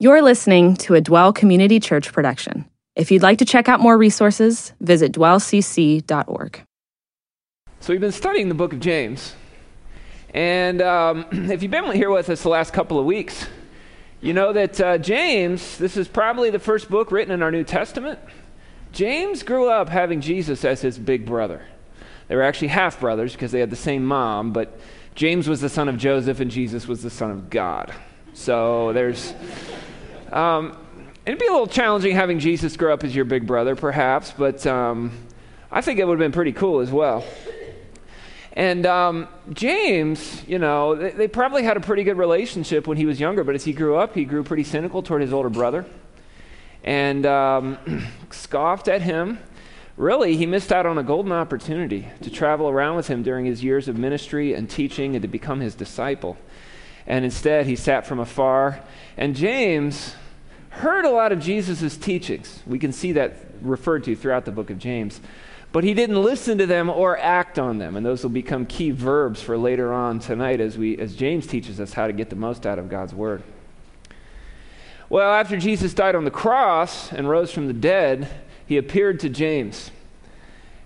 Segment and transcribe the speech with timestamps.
[0.00, 2.66] You're listening to a Dwell Community Church production.
[2.94, 6.62] If you'd like to check out more resources, visit dwellcc.org.
[7.80, 9.34] So, we've been studying the book of James.
[10.32, 13.48] And um, if you've been here with us the last couple of weeks,
[14.20, 17.64] you know that uh, James, this is probably the first book written in our New
[17.64, 18.20] Testament.
[18.92, 21.62] James grew up having Jesus as his big brother.
[22.28, 24.78] They were actually half brothers because they had the same mom, but
[25.16, 27.92] James was the son of Joseph and Jesus was the son of God.
[28.32, 29.34] So there's.
[30.32, 30.76] Um,
[31.24, 34.66] it'd be a little challenging having Jesus grow up as your big brother, perhaps, but
[34.66, 35.12] um,
[35.70, 37.24] I think it would have been pretty cool as well.
[38.52, 43.06] And um, James, you know, they, they, probably had a pretty good relationship when he
[43.06, 45.86] was younger, but as he grew up, he grew pretty cynical toward his older brother
[46.82, 47.78] and um,
[48.30, 49.38] scoffed at him.
[49.96, 53.62] Really, he missed out on a golden opportunity to travel around with him during his
[53.62, 56.36] years of ministry and teaching and to become his disciple.
[57.08, 58.80] And instead, he sat from afar.
[59.16, 60.14] And James
[60.68, 62.62] heard a lot of Jesus' teachings.
[62.66, 65.20] We can see that referred to throughout the book of James.
[65.72, 67.96] But he didn't listen to them or act on them.
[67.96, 71.80] And those will become key verbs for later on tonight as, we, as James teaches
[71.80, 73.42] us how to get the most out of God's word.
[75.08, 78.28] Well, after Jesus died on the cross and rose from the dead,
[78.66, 79.90] he appeared to James.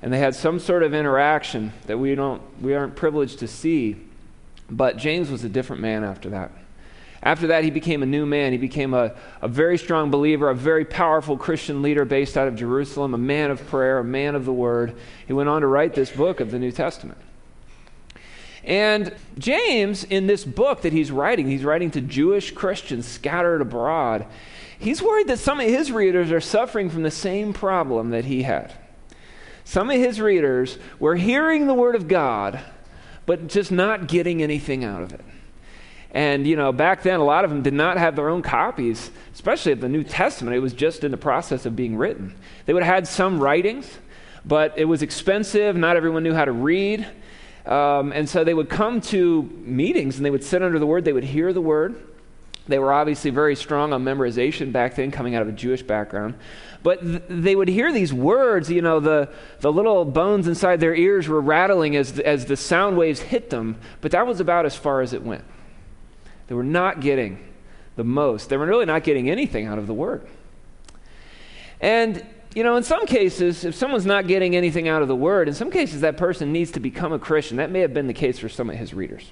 [0.00, 3.96] And they had some sort of interaction that we, don't, we aren't privileged to see.
[4.72, 6.50] But James was a different man after that.
[7.22, 8.50] After that, he became a new man.
[8.50, 12.56] He became a, a very strong believer, a very powerful Christian leader based out of
[12.56, 14.96] Jerusalem, a man of prayer, a man of the word.
[15.26, 17.18] He went on to write this book of the New Testament.
[18.64, 24.26] And James, in this book that he's writing, he's writing to Jewish Christians scattered abroad.
[24.78, 28.42] He's worried that some of his readers are suffering from the same problem that he
[28.42, 28.72] had.
[29.64, 32.60] Some of his readers were hearing the word of God,
[33.26, 35.20] but just not getting anything out of it.
[36.12, 39.10] And, you know, back then, a lot of them did not have their own copies,
[39.32, 40.54] especially of the New Testament.
[40.54, 42.34] It was just in the process of being written.
[42.66, 43.98] They would have had some writings,
[44.44, 45.74] but it was expensive.
[45.74, 47.06] Not everyone knew how to read.
[47.64, 51.04] Um, and so they would come to meetings and they would sit under the word,
[51.04, 51.96] they would hear the word.
[52.68, 56.34] They were obviously very strong on memorization back then, coming out of a Jewish background.
[56.82, 59.28] But th- they would hear these words, you know, the,
[59.60, 63.76] the little bones inside their ears were rattling as, as the sound waves hit them,
[64.00, 65.44] but that was about as far as it went.
[66.48, 67.38] They were not getting
[67.96, 68.48] the most.
[68.48, 70.26] They were really not getting anything out of the word.
[71.80, 75.48] And, you know, in some cases, if someone's not getting anything out of the word,
[75.48, 77.56] in some cases that person needs to become a Christian.
[77.58, 79.30] That may have been the case for some of his readers.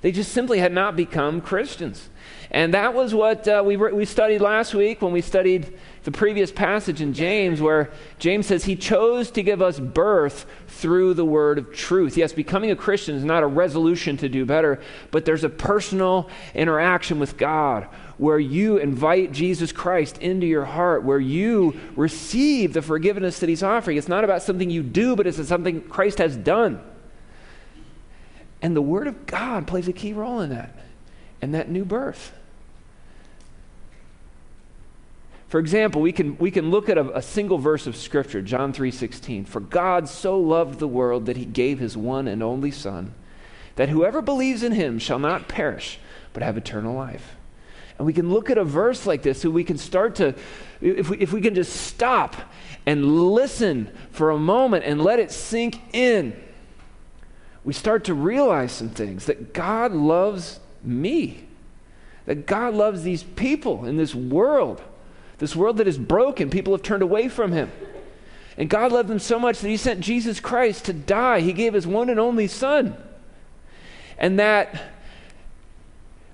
[0.00, 2.08] They just simply had not become Christians.
[2.50, 6.50] And that was what uh, we, we studied last week when we studied the previous
[6.50, 11.58] passage in James, where James says he chose to give us birth through the word
[11.58, 12.16] of truth.
[12.16, 16.30] Yes, becoming a Christian is not a resolution to do better, but there's a personal
[16.54, 17.86] interaction with God
[18.16, 23.62] where you invite Jesus Christ into your heart, where you receive the forgiveness that he's
[23.62, 23.96] offering.
[23.96, 26.80] It's not about something you do, but it's something Christ has done.
[28.60, 30.74] And the Word of God plays a key role in that,
[31.40, 32.32] in that new birth.
[35.48, 38.72] For example, we can, we can look at a, a single verse of Scripture, John
[38.72, 39.46] 3.16.
[39.46, 43.14] For God so loved the world that he gave his one and only Son,
[43.76, 45.98] that whoever believes in him shall not perish,
[46.34, 47.36] but have eternal life.
[47.96, 50.34] And we can look at a verse like this so we can start to,
[50.80, 52.36] if we, if we can just stop
[52.84, 56.38] and listen for a moment and let it sink in,
[57.68, 61.44] we start to realize some things that God loves me,
[62.24, 64.80] that God loves these people in this world.
[65.36, 67.70] This world that is broken, people have turned away from him.
[68.56, 71.40] And God loved them so much that he sent Jesus Christ to die.
[71.40, 72.96] He gave his one and only Son.
[74.16, 74.74] And that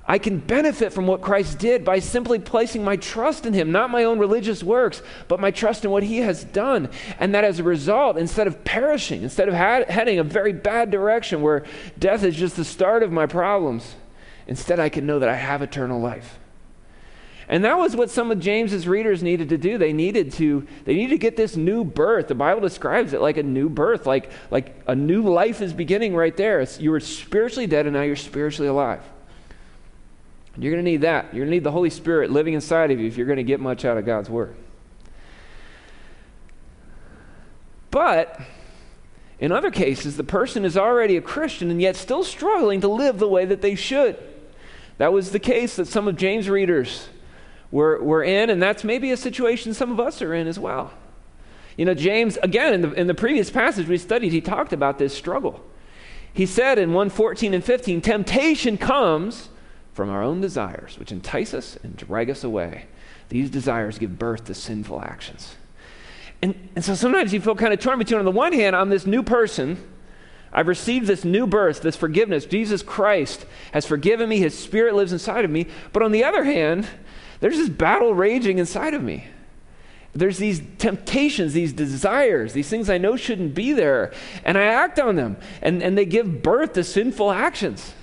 [0.06, 3.90] I can benefit from what Christ did by simply placing my trust in him, not
[3.90, 6.90] my own religious works, but my trust in what he has done.
[7.18, 11.40] And that as a result, instead of perishing, instead of heading a very bad direction
[11.40, 11.64] where
[11.98, 13.94] death is just the start of my problems,
[14.46, 16.38] instead I can know that I have eternal life.
[17.48, 19.78] And that was what some of James's readers needed to do.
[19.78, 22.28] They needed to they needed to get this new birth.
[22.28, 26.14] The Bible describes it like a new birth, like like a new life is beginning
[26.14, 26.60] right there.
[26.60, 29.02] It's, you were spiritually dead and now you're spiritually alive.
[30.56, 31.34] You're going to need that.
[31.34, 33.42] You're going to need the Holy Spirit living inside of you if you're going to
[33.42, 34.54] get much out of God's word.
[37.90, 38.40] But
[39.38, 43.18] in other cases, the person is already a Christian and yet still struggling to live
[43.18, 44.16] the way that they should.
[44.98, 47.08] That was the case that some of James' readers
[47.70, 50.92] we're, we're in, and that's maybe a situation some of us are in as well.
[51.76, 54.98] You know, James, again, in the, in the previous passage we studied, he talked about
[54.98, 55.60] this struggle.
[56.32, 59.48] He said in 114 and 15, temptation comes
[59.94, 62.86] from our own desires, which entice us and drag us away.
[63.30, 65.54] These desires give birth to sinful actions.
[66.42, 68.90] And, and so sometimes you feel kind of torn between, on the one hand, I'm
[68.90, 69.78] this new person.
[70.52, 72.44] I've received this new birth, this forgiveness.
[72.44, 74.38] Jesus Christ has forgiven me.
[74.38, 75.68] His spirit lives inside of me.
[75.92, 76.86] But on the other hand,
[77.40, 79.26] there's this battle raging inside of me.
[80.12, 84.12] There's these temptations, these desires, these things I know shouldn't be there,
[84.44, 87.94] and I act on them, and, and they give birth to sinful actions.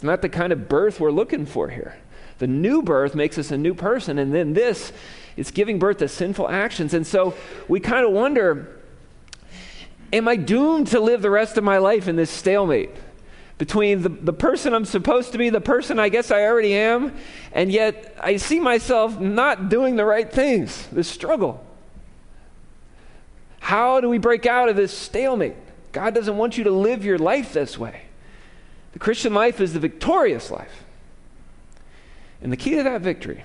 [0.00, 1.94] It's not the kind of birth we're looking for here.
[2.38, 4.94] The new birth makes us a new person, and then this,
[5.36, 6.94] it's giving birth to sinful actions.
[6.94, 7.34] And so
[7.68, 8.80] we kind of wonder
[10.10, 12.88] am I doomed to live the rest of my life in this stalemate?
[13.58, 17.14] between the, the person I'm supposed to be, the person I guess I already am,
[17.52, 21.62] and yet I see myself not doing the right things, this struggle.
[23.58, 25.56] How do we break out of this stalemate?
[25.92, 28.04] God doesn't want you to live your life this way.
[28.92, 30.84] The Christian life is the victorious life.
[32.42, 33.44] And the key to that victory,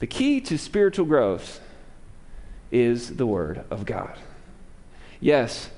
[0.00, 1.60] the key to spiritual growth,
[2.70, 4.16] is the Word of God.
[5.20, 5.70] Yes,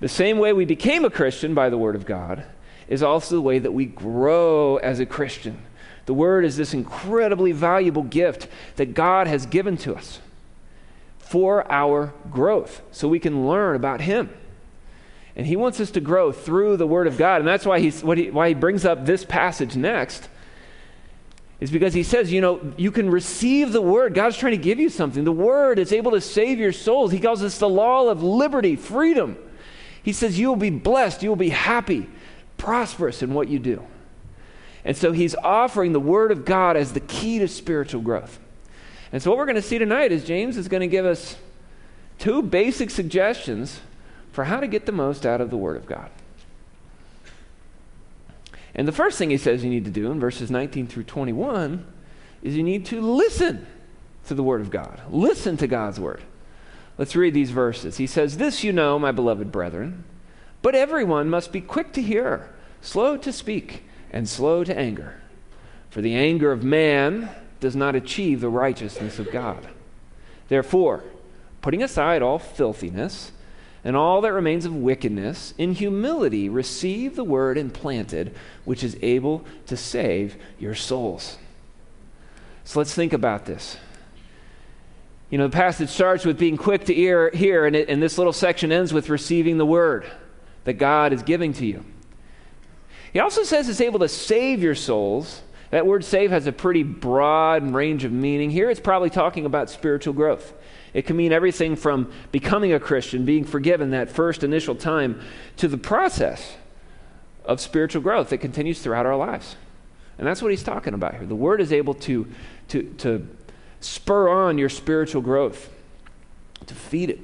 [0.00, 2.44] the same way we became a Christian by the Word of God
[2.88, 5.62] is also the way that we grow as a Christian.
[6.06, 10.18] The Word is this incredibly valuable gift that God has given to us
[11.18, 14.30] for our growth so we can learn about Him.
[15.36, 17.40] And He wants us to grow through the Word of God.
[17.40, 20.28] And that's why, he's, he, why He brings up this passage next
[21.62, 24.14] is because he says, you know, you can receive the word.
[24.14, 25.22] God's trying to give you something.
[25.22, 27.12] The word is able to save your souls.
[27.12, 29.38] He calls this the law of liberty, freedom.
[30.02, 32.08] He says, You will be blessed, you will be happy,
[32.56, 33.86] prosperous in what you do.
[34.84, 38.40] And so he's offering the Word of God as the key to spiritual growth.
[39.12, 41.36] And so what we're going to see tonight is James is going to give us
[42.18, 43.78] two basic suggestions
[44.32, 46.10] for how to get the most out of the Word of God.
[48.74, 51.86] And the first thing he says you need to do in verses 19 through 21
[52.42, 53.66] is you need to listen
[54.26, 55.00] to the Word of God.
[55.10, 56.22] Listen to God's Word.
[56.98, 57.98] Let's read these verses.
[57.98, 60.04] He says, This you know, my beloved brethren,
[60.62, 62.50] but everyone must be quick to hear,
[62.80, 65.20] slow to speak, and slow to anger.
[65.90, 67.30] For the anger of man
[67.60, 69.68] does not achieve the righteousness of God.
[70.48, 71.04] Therefore,
[71.60, 73.32] putting aside all filthiness
[73.84, 78.34] and all that remains of wickedness, in humility receive the word implanted,
[78.64, 81.36] which is able to save your souls.
[82.64, 83.76] So let's think about this.
[85.30, 88.18] You know, the passage starts with being quick to ear, hear, and, it, and this
[88.18, 90.04] little section ends with receiving the word
[90.64, 91.84] that God is giving to you.
[93.12, 95.42] He also says it's able to save your souls.
[95.70, 98.50] That word save has a pretty broad range of meaning.
[98.50, 100.52] Here it's probably talking about spiritual growth.
[100.94, 105.20] It can mean everything from becoming a Christian, being forgiven that first initial time,
[105.56, 106.56] to the process
[107.44, 109.56] of spiritual growth that continues throughout our lives.
[110.18, 111.26] And that's what he's talking about here.
[111.26, 112.30] The word is able to,
[112.68, 113.26] to, to
[113.80, 115.70] spur on your spiritual growth,
[116.66, 117.20] to feed it.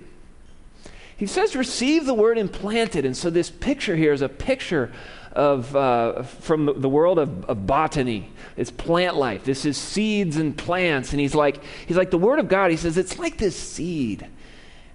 [1.17, 3.05] He says, receive the word implanted.
[3.05, 4.93] And so this picture here is a picture
[5.39, 8.29] of, uh, from the world of, of, botany.
[8.57, 9.45] It's plant life.
[9.45, 11.13] This is seeds and plants.
[11.13, 12.73] And he's like, he's like the word of God.
[12.73, 14.27] He says, it's like this seed.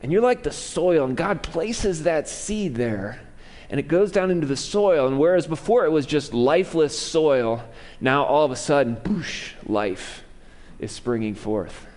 [0.02, 1.06] And you're like the soil.
[1.06, 3.22] And God places that seed there.
[3.70, 5.08] And it goes down into the soil.
[5.08, 7.64] And whereas before it was just lifeless soil,
[8.02, 10.26] now all of a sudden, boosh, life
[10.78, 11.88] is springing forth.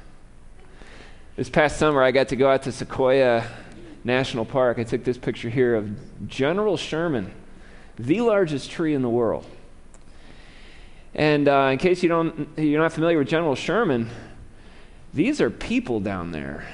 [1.35, 3.45] This past summer, I got to go out to Sequoia
[4.05, 4.79] National Park.
[4.79, 7.33] I took this picture here of General Sherman,
[7.99, 9.47] the largest tree in the world.
[11.15, 14.11] And uh, in case you don't, you're not familiar with General Sherman,
[15.15, 16.67] these are people down there.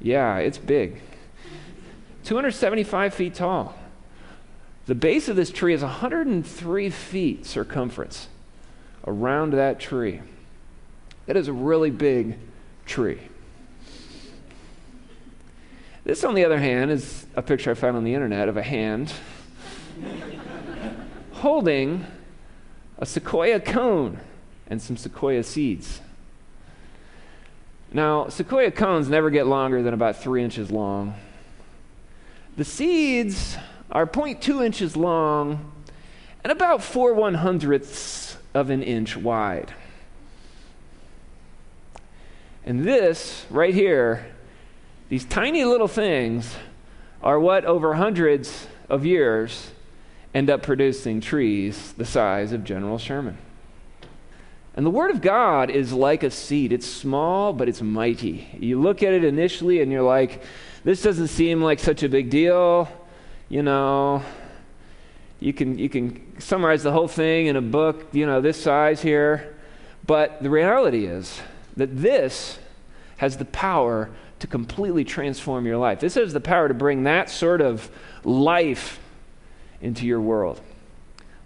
[0.00, 1.00] Yeah, it's big.
[2.24, 3.76] 275 feet tall.
[4.86, 8.28] The base of this tree is 103 feet circumference
[9.06, 10.20] around that tree.
[11.26, 12.38] That is a really big
[12.86, 13.20] tree.
[16.06, 18.62] This, on the other hand, is a picture I found on the internet of a
[18.62, 19.12] hand
[21.32, 22.06] holding
[22.96, 24.20] a sequoia cone
[24.68, 26.00] and some sequoia seeds.
[27.92, 31.14] Now, sequoia cones never get longer than about three inches long.
[32.56, 33.56] The seeds
[33.90, 35.72] are 0.2 inches long
[36.44, 39.74] and about 4 one hundredths of an inch wide.
[42.64, 44.24] And this, right here,
[45.08, 46.56] these tiny little things
[47.22, 49.70] are what over hundreds of years
[50.34, 53.38] end up producing trees the size of General Sherman.
[54.74, 56.72] And the Word of God is like a seed.
[56.72, 58.48] It's small, but it's mighty.
[58.58, 60.42] You look at it initially and you're like,
[60.84, 62.88] this doesn't seem like such a big deal.
[63.48, 64.22] You know,
[65.38, 69.02] You can, you can summarize the whole thing in a book, you know, this size
[69.02, 69.54] here.
[70.06, 71.40] But the reality is
[71.76, 72.58] that this
[73.18, 76.00] has the power to completely transform your life.
[76.00, 77.90] This has the power to bring that sort of
[78.24, 79.00] life
[79.80, 80.60] into your world,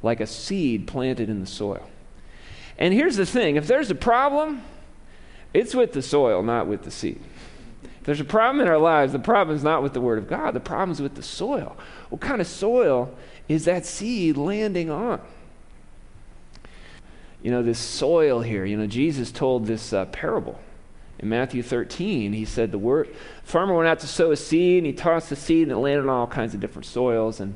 [0.02, 1.88] like a seed planted in the soil.
[2.78, 4.62] And here's the thing if there's a problem,
[5.52, 7.20] it's with the soil, not with the seed.
[7.82, 10.28] If there's a problem in our lives, the problem is not with the Word of
[10.28, 11.76] God, the problem is with the soil.
[12.09, 13.14] What kind of soil
[13.47, 15.20] is that seed landing on?
[17.42, 20.59] You know, this soil here, you know, Jesus told this uh, parable.
[21.21, 24.87] In Matthew 13, he said the word, farmer went out to sow a seed, and
[24.87, 27.41] he tossed the seed, and it landed on all kinds of different soils.
[27.41, 27.55] And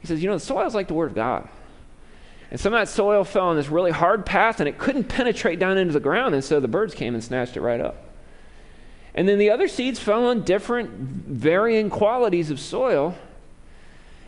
[0.00, 1.48] he says, you know, the soil is like the Word of God.
[2.50, 5.58] And some of that soil fell on this really hard path and it couldn't penetrate
[5.58, 6.34] down into the ground.
[6.34, 8.04] And so the birds came and snatched it right up.
[9.14, 13.16] And then the other seeds fell on different, varying qualities of soil.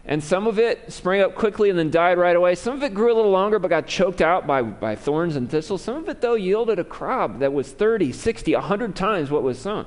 [0.08, 2.54] And some of it sprang up quickly and then died right away.
[2.54, 5.50] Some of it grew a little longer but got choked out by, by thorns and
[5.50, 5.82] thistles.
[5.82, 9.58] Some of it, though, yielded a crop that was 30, 60, 100 times what was
[9.58, 9.84] sown.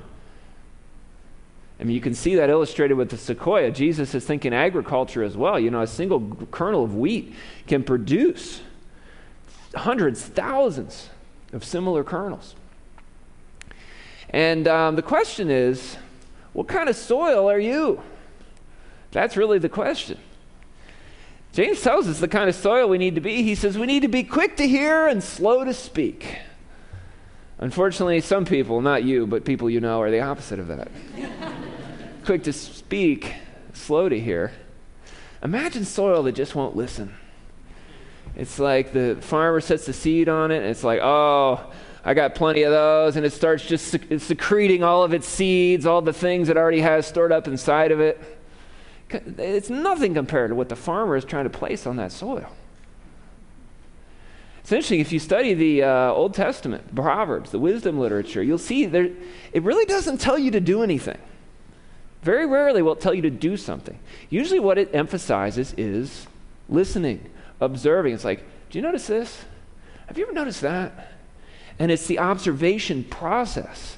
[1.80, 3.72] I mean, you can see that illustrated with the sequoia.
[3.72, 5.60] Jesus is thinking agriculture as well.
[5.60, 7.34] You know, a single kernel of wheat
[7.66, 8.62] can produce
[9.74, 11.10] hundreds, thousands
[11.52, 12.54] of similar kernels.
[14.30, 15.98] And um, the question is,
[16.54, 18.04] what kind of soil are you?
[19.12, 20.18] That's really the question.
[21.54, 23.44] James tells us the kind of soil we need to be.
[23.44, 26.38] He says we need to be quick to hear and slow to speak.
[27.60, 30.88] Unfortunately, some people, not you, but people you know, are the opposite of that
[32.26, 33.36] quick to speak,
[33.74, 34.52] slow to hear.
[35.44, 37.16] Imagine soil that just won't listen.
[38.36, 41.72] It's like the farmer sets the seed on it, and it's like, oh,
[42.06, 45.86] I got plenty of those, and it starts just sec- secreting all of its seeds,
[45.86, 48.41] all the things it already has stored up inside of it.
[49.14, 52.48] It's nothing compared to what the farmer is trying to place on that soil.
[54.62, 58.86] It's interesting, if you study the uh, Old Testament, Proverbs, the wisdom literature, you'll see
[58.86, 59.10] there,
[59.52, 61.18] it really doesn't tell you to do anything.
[62.22, 63.98] Very rarely will it tell you to do something.
[64.30, 66.28] Usually, what it emphasizes is
[66.70, 67.28] listening,
[67.60, 68.14] observing.
[68.14, 69.44] It's like, do you notice this?
[70.08, 71.14] Have you ever noticed that?
[71.80, 73.98] And it's the observation process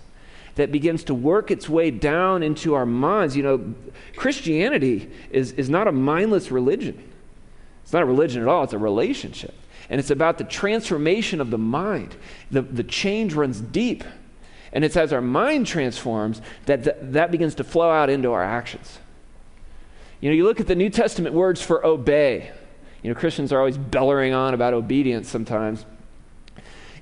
[0.55, 3.35] that begins to work its way down into our minds.
[3.35, 3.73] You know,
[4.15, 7.11] Christianity is, is not a mindless religion.
[7.83, 9.53] It's not a religion at all, it's a relationship.
[9.89, 12.15] And it's about the transformation of the mind.
[12.51, 14.03] The, the change runs deep.
[14.71, 18.43] And it's as our mind transforms that th- that begins to flow out into our
[18.43, 18.99] actions.
[20.19, 22.49] You know, you look at the New Testament words for obey.
[23.03, 25.85] You know, Christians are always bellowing on about obedience sometimes.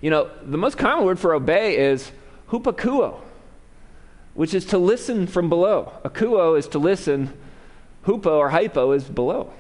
[0.01, 2.11] You know, the most common word for obey is
[2.49, 3.21] hupakuo,
[4.33, 5.93] which is to listen from below.
[6.03, 7.33] Akuo is to listen,
[8.05, 9.53] hupo or hypo is below.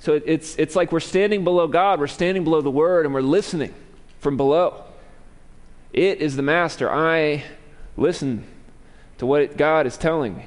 [0.00, 3.14] So it, it's, it's like we're standing below God, we're standing below the Word, and
[3.14, 3.72] we're listening
[4.18, 4.84] from below.
[5.92, 6.90] It is the master.
[6.90, 7.44] I
[7.96, 8.44] listen
[9.18, 10.46] to what God is telling me.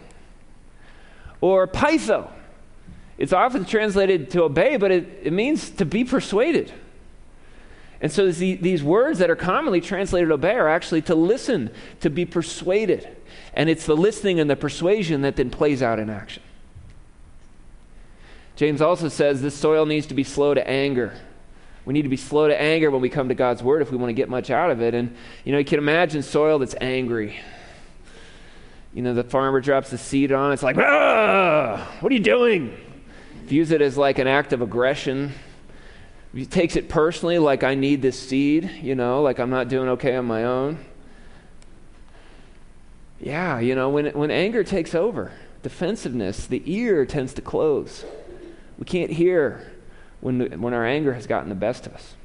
[1.40, 2.30] Or peitho.
[3.18, 6.74] It's often translated to obey, but it, it means to be persuaded.
[8.02, 11.72] And so these words that are commonly translated obey are actually to listen,
[12.02, 13.08] to be persuaded.
[13.54, 16.44] And it's the listening and the persuasion that then plays out in action.
[18.56, 21.14] James also says this soil needs to be slow to anger.
[21.86, 23.98] We need to be slow to anger when we come to God's word if we
[23.98, 24.94] want to get much out of it.
[24.94, 27.40] And, you know, you can imagine soil that's angry.
[28.94, 32.76] You know, the farmer drops the seed on, it's like, ah, what are you doing?
[33.44, 35.34] Views it as like an act of aggression.
[36.36, 39.88] He takes it personally, like I need this seed, you know, like I'm not doing
[39.90, 40.84] okay on my own.
[43.22, 45.32] Yeah, you know, when, when anger takes over,
[45.64, 48.04] defensiveness, the ear tends to close.
[48.78, 49.72] We can't hear
[50.20, 52.16] when, when our anger has gotten the best of us.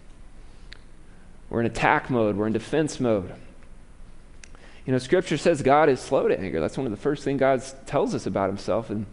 [1.49, 3.33] We're in attack mode, we're in defense mode.
[4.87, 6.59] You know, Scripture says God is slow to anger.
[6.59, 9.07] That's one of the first things God tells us about himself in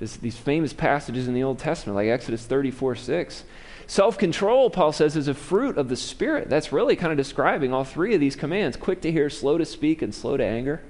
[0.00, 3.44] this, these famous passages in the Old Testament, like Exodus 34 6.
[3.90, 6.48] Self control, Paul says, is a fruit of the Spirit.
[6.48, 9.66] That's really kind of describing all three of these commands quick to hear, slow to
[9.66, 10.80] speak, and slow to anger.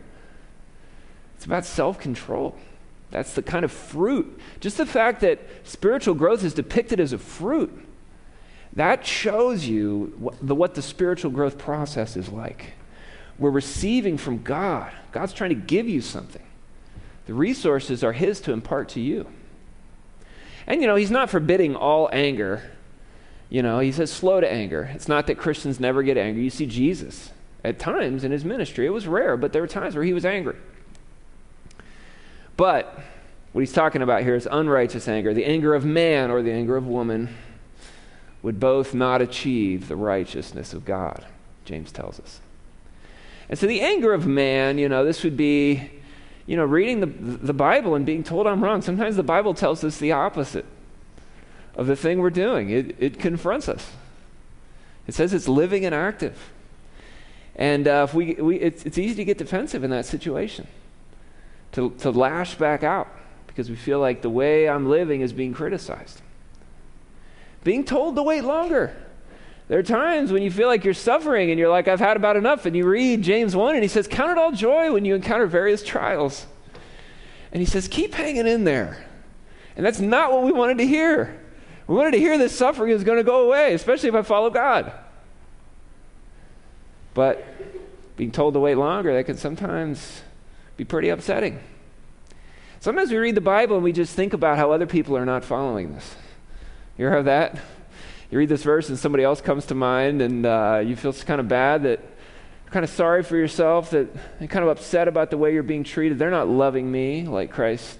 [1.34, 2.58] It's about self control.
[3.10, 4.38] That's the kind of fruit.
[4.60, 7.72] Just the fact that spiritual growth is depicted as a fruit,
[8.74, 12.74] that shows you what the, what the spiritual growth process is like.
[13.38, 16.44] We're receiving from God, God's trying to give you something.
[17.24, 19.26] The resources are His to impart to you.
[20.66, 22.72] And, you know, He's not forbidding all anger.
[23.50, 24.90] You know, He says slow to anger.
[24.94, 26.42] It's not that Christians never get angry.
[26.42, 27.30] You see, Jesus,
[27.62, 30.24] at times in His ministry, it was rare, but there were times where He was
[30.24, 30.56] angry.
[32.56, 32.98] But
[33.52, 35.34] What he's talking about here is unrighteous anger.
[35.34, 37.34] The anger of man or the anger of woman
[38.42, 41.24] would both not achieve the righteousness of God,
[41.64, 42.40] James tells us.
[43.48, 45.90] And so the anger of man, you know, this would be,
[46.46, 48.82] you know, reading the, the Bible and being told I'm wrong.
[48.82, 50.64] Sometimes the Bible tells us the opposite
[51.80, 53.92] of the thing we're doing, it, it confronts us.
[55.06, 56.50] It says it's living and active.
[57.56, 60.66] And uh, if we, we, it's, it's easy to get defensive in that situation,
[61.72, 63.08] to, to lash back out
[63.46, 66.20] because we feel like the way I'm living is being criticized.
[67.64, 68.94] Being told to wait longer.
[69.68, 72.36] There are times when you feel like you're suffering and you're like, I've had about
[72.36, 72.66] enough.
[72.66, 75.46] And you read James 1 and he says, Count it all joy when you encounter
[75.46, 76.44] various trials.
[77.52, 79.06] And he says, Keep hanging in there.
[79.76, 81.39] And that's not what we wanted to hear.
[81.90, 84.48] We wanted to hear this suffering is going to go away, especially if I follow
[84.48, 84.92] God.
[87.14, 87.44] But
[88.16, 90.22] being told to wait longer, that can sometimes
[90.76, 91.58] be pretty upsetting.
[92.78, 95.44] Sometimes we read the Bible and we just think about how other people are not
[95.44, 96.14] following this.
[96.96, 97.58] You ever have that?
[98.30, 101.40] You read this verse and somebody else comes to mind and uh, you feel kind
[101.40, 101.98] of bad that
[102.70, 104.06] kind of sorry for yourself, that
[104.38, 106.20] you're kind of upset about the way you're being treated.
[106.20, 107.98] They're not loving me like Christ,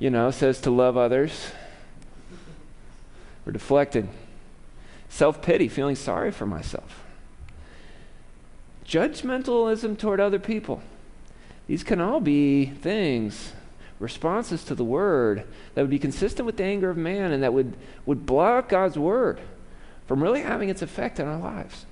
[0.00, 1.52] you know, says to love others.
[3.44, 4.10] We're deflecting.
[5.08, 7.04] Self pity, feeling sorry for myself.
[8.86, 10.82] Judgmentalism toward other people.
[11.66, 13.52] These can all be things
[14.00, 15.44] responses to the word
[15.74, 18.98] that would be consistent with the anger of man and that would, would block God's
[18.98, 19.38] word
[20.08, 21.84] from really having its effect in our lives.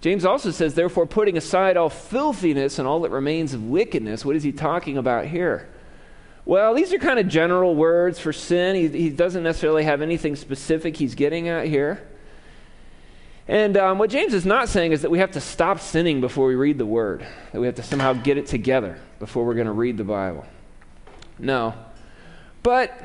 [0.00, 4.36] James also says, therefore, putting aside all filthiness and all that remains of wickedness, what
[4.36, 5.68] is he talking about here?
[6.46, 8.76] Well, these are kind of general words for sin.
[8.76, 12.06] He, he doesn't necessarily have anything specific he's getting at here.
[13.48, 16.46] And um, what James is not saying is that we have to stop sinning before
[16.46, 19.66] we read the Word, that we have to somehow get it together before we're going
[19.66, 20.46] to read the Bible.
[21.36, 21.74] No.
[22.62, 22.96] But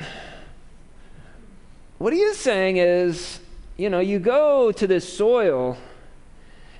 [1.97, 3.39] what he is saying is,
[3.75, 5.77] you know, you go to this soil,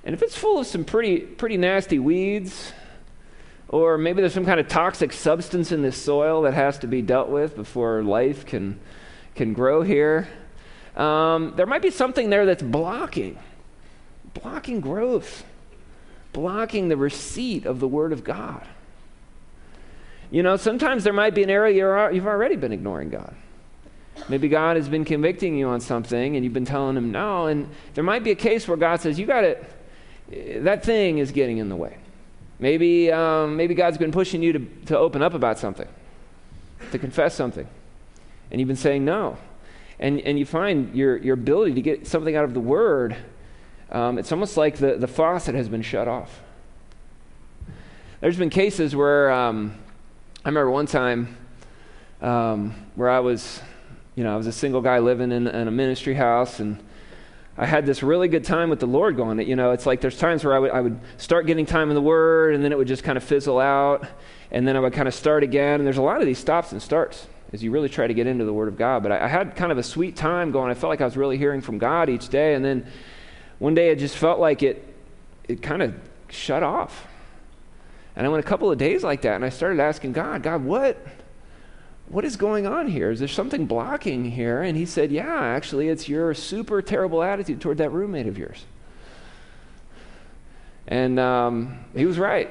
[0.03, 2.71] and if it's full of some pretty, pretty nasty weeds,
[3.71, 7.01] or maybe there's some kind of toxic substance in this soil that has to be
[7.01, 8.79] dealt with before life can,
[9.33, 10.27] can grow here,
[10.95, 13.39] um, there might be something there that's blocking
[14.33, 15.43] blocking growth,
[16.31, 18.65] blocking the receipt of the Word of God.
[20.29, 23.35] You know, sometimes there might be an area you're, you've already been ignoring God.
[24.29, 27.47] Maybe God has been convicting you on something and you've been telling him no.
[27.47, 31.31] And there might be a case where God says, You got it, that thing is
[31.31, 31.97] getting in the way.
[32.61, 35.87] Maybe, um, maybe God's been pushing you to, to open up about something,
[36.91, 37.67] to confess something.
[38.49, 39.37] And you've been saying no.
[39.99, 43.17] And, and you find your, your ability to get something out of the Word
[43.91, 46.41] um, it's almost like the, the faucet has been shut off.
[48.21, 49.75] There's been cases where um,
[50.45, 51.35] I remember one time
[52.21, 53.61] um, where I was,
[54.15, 56.81] you know, I was a single guy living in, in, a ministry house, and
[57.61, 59.39] I had this really good time with the Lord going.
[59.39, 61.95] You know, it's like there's times where I would, I would start getting time in
[61.95, 64.07] the Word, and then it would just kind of fizzle out,
[64.49, 65.75] and then I would kind of start again.
[65.75, 68.25] And there's a lot of these stops and starts as you really try to get
[68.25, 69.03] into the Word of God.
[69.03, 70.71] But I, I had kind of a sweet time going.
[70.71, 72.87] I felt like I was really hearing from God each day, and then
[73.59, 74.83] one day it just felt like it,
[75.47, 75.93] it kind of
[76.29, 77.05] shut off.
[78.15, 80.63] And I went a couple of days like that, and I started asking God, God,
[80.63, 80.97] what,
[82.11, 83.11] what is going on here?
[83.11, 84.61] Is there something blocking here?
[84.61, 88.65] And He said, Yeah, actually, it's your super terrible attitude toward that roommate of yours.
[90.87, 92.49] And um, He was right.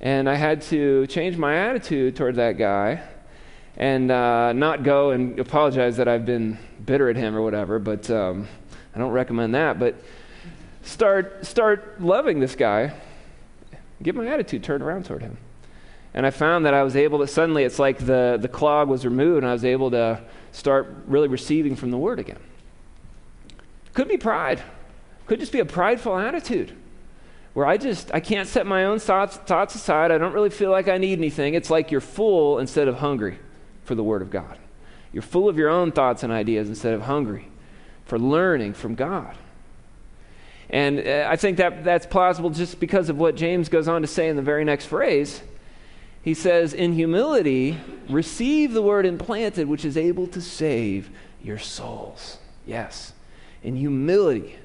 [0.00, 3.02] And I had to change my attitude toward that guy
[3.76, 8.10] and uh, not go and apologize that I've been bitter at him or whatever, but.
[8.10, 8.48] Um,
[8.94, 9.96] I don't recommend that, but
[10.82, 12.94] start start loving this guy.
[14.02, 15.36] Get my attitude turned around toward him.
[16.14, 19.04] And I found that I was able to suddenly it's like the, the clog was
[19.04, 20.20] removed and I was able to
[20.52, 22.38] start really receiving from the word again.
[23.92, 24.62] Could be pride.
[25.26, 26.72] Could just be a prideful attitude
[27.54, 30.12] where I just I can't set my own thoughts, thoughts aside.
[30.12, 31.54] I don't really feel like I need anything.
[31.54, 33.38] It's like you're full instead of hungry
[33.84, 34.58] for the word of God.
[35.12, 37.48] You're full of your own thoughts and ideas instead of hungry
[38.04, 39.36] for learning from God.
[40.70, 44.08] And uh, I think that that's plausible just because of what James goes on to
[44.08, 45.42] say in the very next phrase.
[46.24, 51.10] He says, In humility, receive the word implanted, which is able to save
[51.42, 52.38] your souls.
[52.66, 53.12] Yes,
[53.62, 54.56] in humility.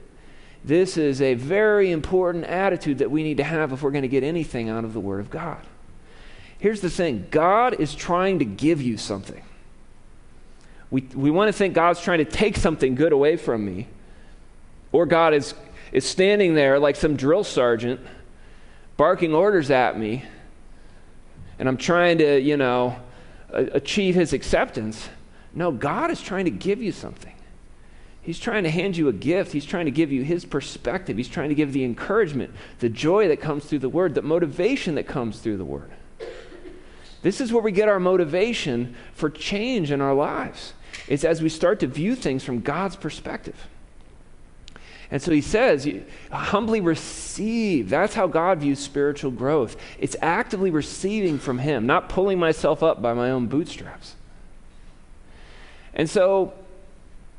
[0.63, 4.07] This is a very important attitude that we need to have if we're going to
[4.07, 5.61] get anything out of the Word of God.
[6.59, 9.43] Here's the thing God is trying to give you something.
[10.91, 13.87] We, we want to think God's trying to take something good away from me,
[14.93, 15.53] or God is,
[15.91, 17.99] is standing there like some drill sergeant
[18.95, 20.23] barking orders at me,
[21.59, 22.95] and I'm trying to, you know,
[23.51, 25.09] achieve his acceptance.
[25.53, 27.33] No, God is trying to give you something.
[28.21, 29.51] He's trying to hand you a gift.
[29.51, 31.17] He's trying to give you his perspective.
[31.17, 34.95] He's trying to give the encouragement, the joy that comes through the word, the motivation
[34.95, 35.91] that comes through the word.
[37.21, 40.73] This is where we get our motivation for change in our lives.
[41.07, 43.67] It's as we start to view things from God's perspective.
[45.11, 45.87] And so he says,
[46.31, 47.89] humbly receive.
[47.89, 49.75] That's how God views spiritual growth.
[49.97, 54.15] It's actively receiving from him, not pulling myself up by my own bootstraps.
[55.95, 56.53] And so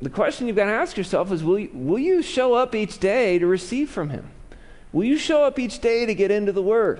[0.01, 2.99] the question you've got to ask yourself is will you, will you show up each
[2.99, 4.29] day to receive from him?
[4.91, 6.99] Will you show up each day to get into the word?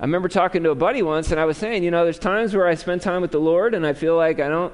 [0.00, 2.54] I remember talking to a buddy once and I was saying, you know, there's times
[2.54, 4.72] where I spend time with the Lord and I feel like I don't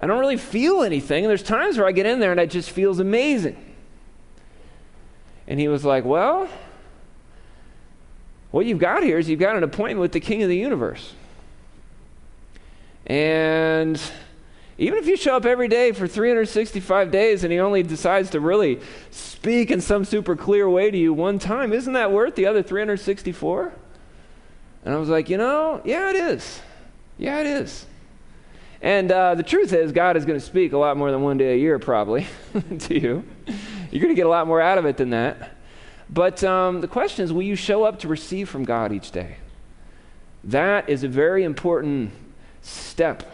[0.00, 1.24] I don't really feel anything.
[1.24, 3.56] And there's times where I get in there and it just feels amazing.
[5.46, 6.48] And he was like, Well,
[8.50, 11.14] what you've got here is you've got an appointment with the King of the universe.
[13.06, 14.00] And
[14.78, 18.40] even if you show up every day for 365 days and he only decides to
[18.40, 22.46] really speak in some super clear way to you one time, isn't that worth the
[22.46, 23.72] other 364?
[24.84, 26.60] And I was like, you know, yeah, it is.
[27.18, 27.84] Yeah, it is.
[28.82, 31.36] And uh, the truth is, God is going to speak a lot more than one
[31.36, 32.26] day a year, probably,
[32.78, 33.24] to you.
[33.90, 35.56] You're going to get a lot more out of it than that.
[36.08, 39.36] But um, the question is, will you show up to receive from God each day?
[40.44, 42.12] That is a very important
[42.62, 43.30] step.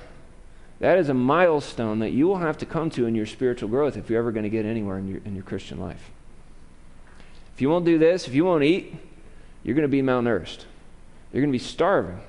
[0.80, 3.96] That is a milestone that you will have to come to in your spiritual growth
[3.96, 6.10] if you're ever going to get anywhere in your, in your Christian life.
[7.54, 8.94] If you won't do this, if you won't eat,
[9.62, 10.64] you're going to be malnourished.
[11.32, 12.20] You're going to be starving.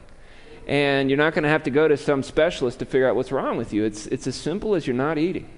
[0.67, 3.31] And you're not going to have to go to some specialist to figure out what's
[3.31, 3.85] wrong with you.
[3.85, 5.49] It's, it's as simple as you're not eating.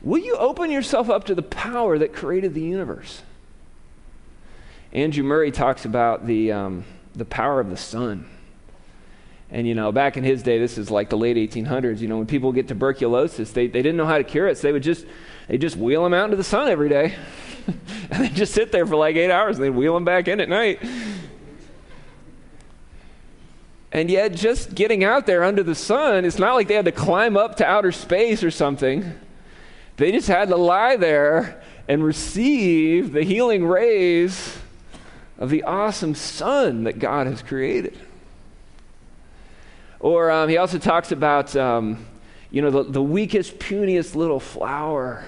[0.00, 3.22] Will you open yourself up to the power that created the universe?
[4.92, 6.84] Andrew Murray talks about the, um,
[7.16, 8.28] the power of the sun.
[9.50, 12.18] And, you know, back in his day, this is like the late 1800s, you know,
[12.18, 14.82] when people get tuberculosis, they, they didn't know how to cure it, so they would
[14.82, 15.06] just,
[15.48, 17.16] they just wheel them out into the sun every day.
[18.10, 20.40] and they just sit there for like eight hours and they'd wheel them back in
[20.40, 20.80] at night.
[23.90, 26.92] And yet, just getting out there under the sun, it's not like they had to
[26.92, 29.18] climb up to outer space or something.
[29.96, 34.58] They just had to lie there and receive the healing rays
[35.38, 37.98] of the awesome sun that God has created.
[40.00, 42.04] Or um, he also talks about, um,
[42.50, 45.24] you know, the, the weakest, puniest little flower,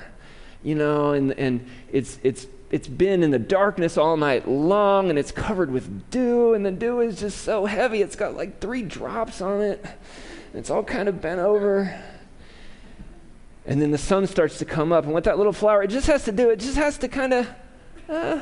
[0.62, 5.18] you know, and, and it's, it's it's been in the darkness all night long and
[5.18, 8.82] it's covered with dew and the dew is just so heavy it's got like three
[8.82, 12.00] drops on it and it's all kind of bent over.
[13.66, 16.06] And then the sun starts to come up and what that little flower it just
[16.06, 17.48] has to do it just has to kind of
[18.08, 18.40] uh,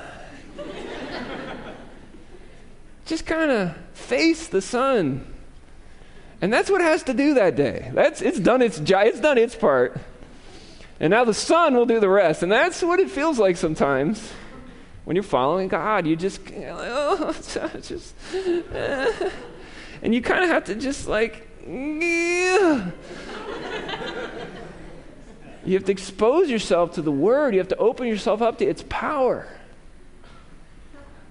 [3.06, 5.34] just kind of face the sun.
[6.40, 7.90] And that's what it has to do that day.
[7.94, 10.00] That's it's done its it's done its part
[11.00, 12.42] and now the Son will do the rest.
[12.42, 14.32] And that's what it feels like sometimes
[15.04, 16.06] when you're following God.
[16.06, 17.32] You just, oh,
[17.82, 19.30] just, uh,
[20.02, 22.92] and you kind of have to just like, you
[25.74, 27.54] have to expose yourself to the Word.
[27.54, 29.46] You have to open yourself up to its power.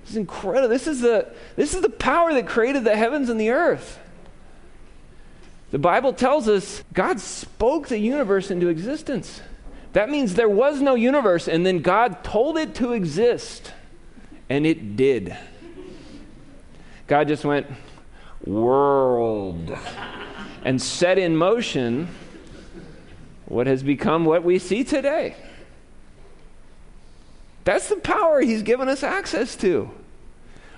[0.02, 0.70] This is incredible.
[0.70, 1.28] This is the,
[1.58, 4.00] this is the power that created the heavens and the earth.
[5.72, 9.42] The Bible tells us God spoke the universe into existence.
[9.98, 13.74] That means there was no universe, and then God told it to exist,
[14.48, 15.36] and it did.
[17.08, 17.66] God just went,
[18.46, 19.76] world,
[20.64, 22.10] and set in motion
[23.48, 25.36] what has become what we see today.
[27.64, 29.90] That's the power He's given us access to.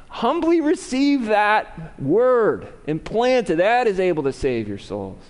[0.08, 3.58] Humbly receive that word and plant it.
[3.58, 5.22] That is able to save your souls.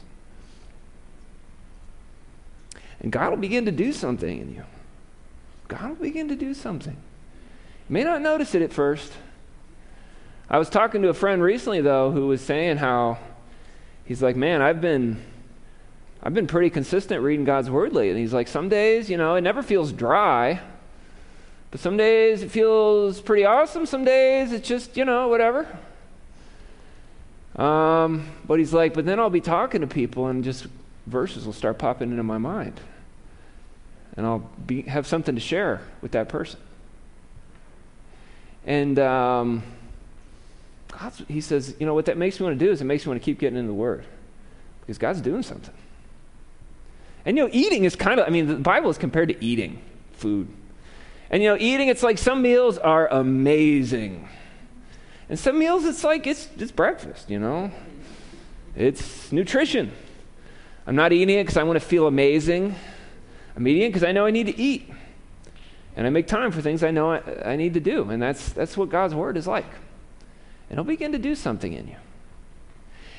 [3.02, 4.64] And God will begin to do something in you.
[5.68, 6.96] God will begin to do something.
[6.96, 9.14] You may not notice it at first.
[10.50, 13.20] I was talking to a friend recently though who was saying how
[14.04, 15.24] he's like, "Man, I've been
[16.22, 19.36] I've been pretty consistent reading God's word lately." And he's like, "Some days, you know,
[19.36, 20.60] it never feels dry.
[21.72, 23.86] But some days it feels pretty awesome.
[23.86, 25.68] Some days it's just, you know, whatever."
[27.56, 30.66] Um, but he's like, "But then I'll be talking to people and just
[31.10, 32.80] verses will start popping into my mind.
[34.16, 36.60] And I'll be, have something to share with that person.
[38.66, 39.64] And um,
[41.28, 43.12] he says, you know, what that makes me want to do is it makes me
[43.12, 44.06] want to keep getting into the Word.
[44.82, 45.74] Because God's doing something.
[47.26, 49.82] And, you know, eating is kind of, I mean, the Bible is compared to eating
[50.14, 50.48] food.
[51.30, 54.28] And, you know, eating, it's like some meals are amazing.
[55.30, 57.72] And some meals, it's like it's, it's breakfast, you know?
[58.76, 59.92] It's nutrition.
[60.90, 62.74] I'm not eating it because I want to feel amazing.
[63.56, 64.92] I'm eating it because I know I need to eat.
[65.96, 68.10] And I make time for things I know I, I need to do.
[68.10, 69.68] And that's, that's what God's Word is like.
[70.68, 71.98] And it'll begin to do something in you.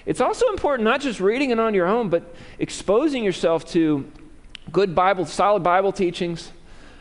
[0.04, 4.10] It's also important not just reading it on your own, but exposing yourself to
[4.72, 6.50] good Bible, solid Bible teachings,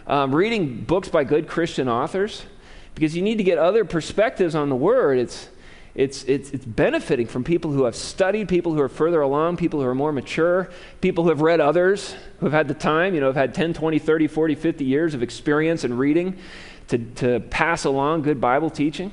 [0.06, 2.46] um, reading books by good Christian authors,
[2.94, 5.18] because you need to get other perspectives on the Word.
[5.18, 5.50] It's,
[5.96, 9.82] it's, it's, it's benefiting from people who have studied, people who are further along, people
[9.82, 10.70] who are more mature,
[11.02, 13.74] people who have read others, who have had the time, you know, have had 10,
[13.74, 16.38] 20, 30, 40, 50 years of experience in reading
[16.90, 19.12] to, to pass along good Bible teaching.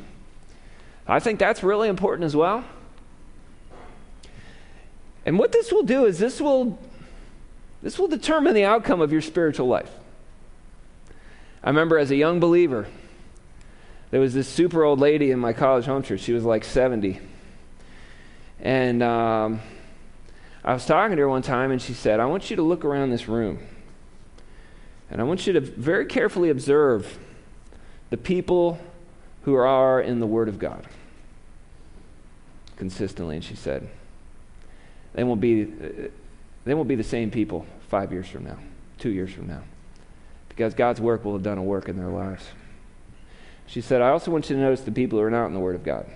[1.07, 2.65] I think that's really important as well.
[5.25, 6.79] And what this will do is this will,
[7.83, 9.91] this will determine the outcome of your spiritual life.
[11.65, 12.87] I remember as a young believer,
[14.11, 16.21] there was this super old lady in my college home church.
[16.21, 17.21] She was like 70.
[18.61, 19.61] And um,
[20.65, 22.85] I was talking to her one time, and she said, I want you to look
[22.85, 23.59] around this room.
[25.11, 27.19] And I want you to very carefully observe
[28.11, 28.79] the people
[29.43, 30.87] who are in the Word of God
[32.77, 33.37] consistently.
[33.37, 33.89] And she said,
[35.15, 35.65] they won't be,
[36.65, 38.59] they won't be the same people five years from now,
[38.99, 39.63] two years from now,
[40.49, 42.45] because God's work will have done a work in their lives.
[43.77, 45.61] She said, I also want you to notice the people who are not in the
[45.61, 46.07] Word of God.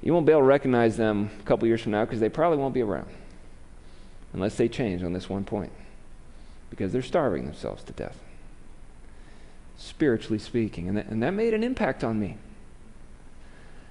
[0.00, 2.56] You won't be able to recognize them a couple years from now because they probably
[2.56, 3.08] won't be around
[4.32, 5.72] unless they change on this one point
[6.70, 8.16] because they're starving themselves to death,
[9.76, 10.88] spiritually speaking.
[10.88, 12.38] And that, and that made an impact on me.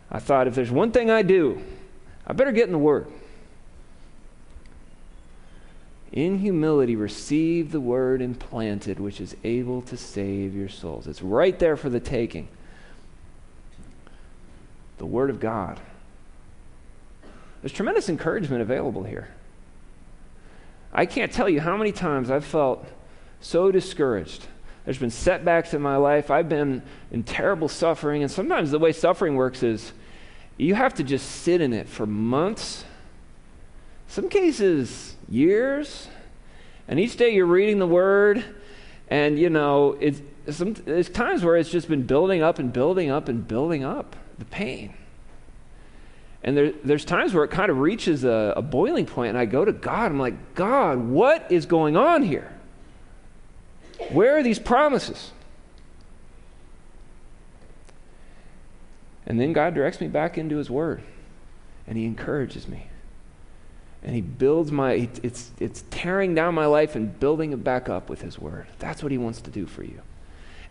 [0.10, 1.62] I thought, if there's one thing I do,
[2.26, 3.06] I better get in the Word.
[6.12, 11.08] In humility, receive the word implanted, which is able to save your souls.
[11.08, 12.48] It's right there for the taking.
[14.98, 15.80] The word of God.
[17.62, 19.30] There's tremendous encouragement available here.
[20.94, 22.86] I can't tell you how many times I've felt
[23.42, 24.46] so discouraged.
[24.86, 26.32] There's been setbacks in my life.
[26.32, 28.22] I've been in terrible suffering.
[28.22, 29.92] And sometimes the way suffering works is
[30.58, 32.86] you have to just sit in it for months,
[34.08, 36.08] some cases, years.
[36.88, 38.44] And each day you're reading the word,
[39.10, 43.10] and you know, it's, some, there's times where it's just been building up and building
[43.10, 44.94] up and building up the pain.
[46.44, 49.46] And there, there's times where it kind of reaches a, a boiling point, and I
[49.46, 50.12] go to God.
[50.12, 52.52] I'm like, God, what is going on here?
[54.12, 55.32] Where are these promises?
[59.26, 61.02] And then God directs me back into His Word,
[61.88, 62.90] and He encourages me
[64.06, 68.10] and he builds my it's it's tearing down my life and building it back up
[68.10, 68.68] with his word.
[68.80, 70.00] That's what he wants to do for you.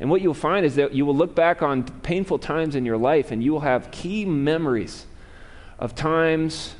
[0.01, 2.97] And what you'll find is that you will look back on painful times in your
[2.97, 5.05] life and you will have key memories
[5.79, 6.77] of times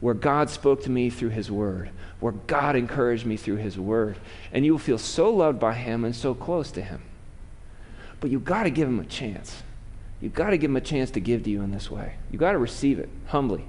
[0.00, 4.16] where God spoke to me through his word where God encouraged me through his word.
[4.52, 7.02] And you will feel so loved by him and so close to him.
[8.20, 9.62] But you've got to give him a chance.
[10.20, 12.14] You've got to give him a chance to give to you in this way.
[12.30, 13.64] You've got to receive it humbly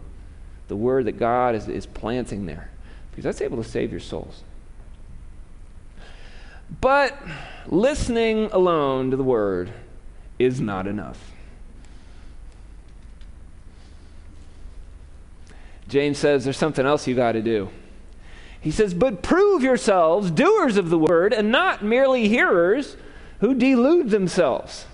[0.69, 2.69] the word that God is, is planting there,
[3.11, 4.43] because that's able to save your souls.
[6.81, 7.17] But
[7.67, 9.71] listening alone to the word
[10.37, 11.31] is not enough.
[15.89, 17.69] James says there's something else you got to do.
[18.61, 22.95] He says, But prove yourselves doers of the word and not merely hearers
[23.39, 24.85] who delude themselves.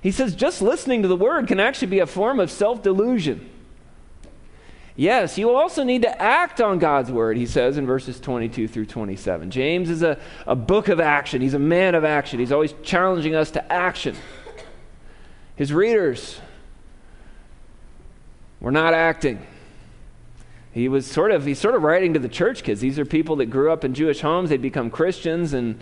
[0.00, 3.48] He says, just listening to the word can actually be a form of self delusion.
[4.98, 8.86] Yes, you also need to act on God's word, he says in verses 22 through
[8.86, 9.48] 27.
[9.48, 11.40] James is a, a book of action.
[11.40, 12.40] He's a man of action.
[12.40, 14.16] He's always challenging us to action.
[15.54, 16.40] His readers
[18.58, 19.46] were not acting.
[20.72, 22.80] He was sort of he's sort of writing to the church kids.
[22.80, 25.78] These are people that grew up in Jewish homes, they'd become Christians, and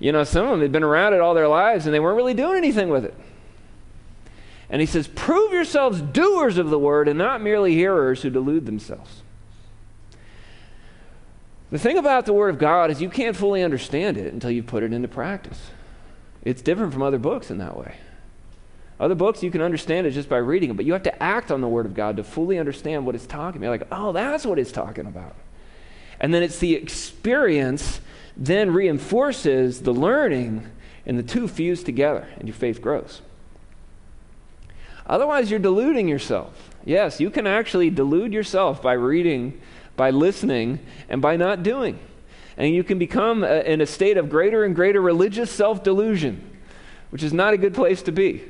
[0.00, 2.16] you know, some of them had been around it all their lives and they weren't
[2.16, 3.14] really doing anything with it.
[4.70, 8.66] And he says, Prove yourselves doers of the word and not merely hearers who delude
[8.66, 9.22] themselves.
[11.70, 14.62] The thing about the Word of God is you can't fully understand it until you
[14.62, 15.70] put it into practice.
[16.42, 17.96] It's different from other books in that way.
[18.98, 21.50] Other books, you can understand it just by reading it, but you have to act
[21.50, 23.66] on the Word of God to fully understand what it's talking about.
[23.72, 25.36] You're like, oh, that's what it's talking about.
[26.18, 28.00] And then it's the experience
[28.36, 30.66] then reinforces the learning,
[31.06, 33.20] and the two fuse together, and your faith grows.
[35.10, 36.70] Otherwise, you're deluding yourself.
[36.84, 39.60] Yes, you can actually delude yourself by reading,
[39.96, 41.98] by listening, and by not doing.
[42.56, 46.48] And you can become a, in a state of greater and greater religious self delusion,
[47.10, 48.44] which is not a good place to be.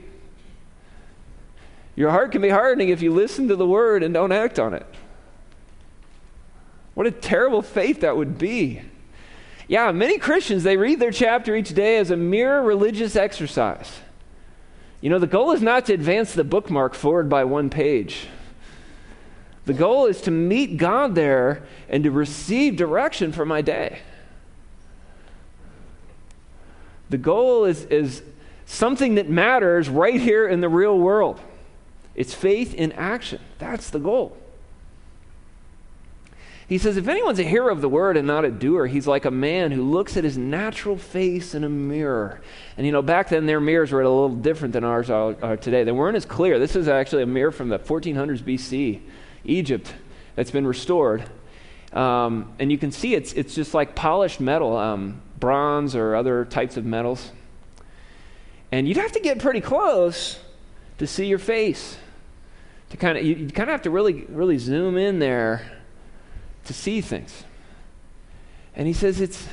[1.97, 4.75] Your heart can be hardening if you listen to the word and don't act on
[4.75, 4.87] it.
[6.93, 8.83] What a terrible faith that would be.
[9.67, 14.01] Yeah, many Christians, they read their chapter each day as a mere religious exercise.
[15.01, 18.27] You know, the goal is not to advance the bookmark forward by one page.
[19.65, 24.01] The goal is to meet God there and to receive direction for my day.
[27.09, 28.23] The goal is, is
[28.67, 31.41] something that matters right here in the real world.
[32.15, 33.41] It's faith in action.
[33.59, 34.37] That's the goal.
[36.71, 39.25] He says, if anyone's a hearer of the word and not a doer, he's like
[39.25, 42.41] a man who looks at his natural face in a mirror.
[42.77, 45.83] And you know, back then their mirrors were a little different than ours are today.
[45.83, 46.61] They weren't as clear.
[46.61, 49.01] This is actually a mirror from the 1400s BC,
[49.43, 49.93] Egypt,
[50.37, 51.29] that's been restored.
[51.93, 56.45] Um, and you can see it's, it's just like polished metal, um, bronze or other
[56.45, 57.33] types of metals.
[58.71, 60.39] And you'd have to get pretty close
[60.99, 61.99] to see your face.
[62.91, 65.80] To kind of, you, you kind of have to really, really zoom in there
[66.65, 67.45] to see things.
[68.75, 69.47] And he says it's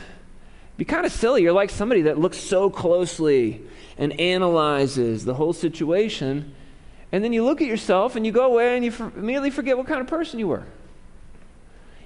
[0.78, 1.42] be kind of silly.
[1.42, 3.62] You're like somebody that looks so closely
[3.98, 6.54] and analyzes the whole situation,
[7.12, 9.78] and then you look at yourself and you go away and you for, immediately forget
[9.78, 10.64] what kind of person you were.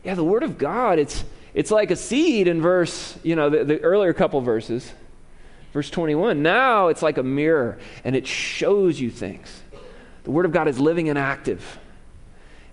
[0.03, 3.65] Yeah, the Word of God, it's, it's like a seed in verse, you know, the,
[3.65, 4.89] the earlier couple verses,
[5.73, 6.41] verse 21.
[6.41, 9.61] Now it's like a mirror and it shows you things.
[10.23, 11.77] The Word of God is living and active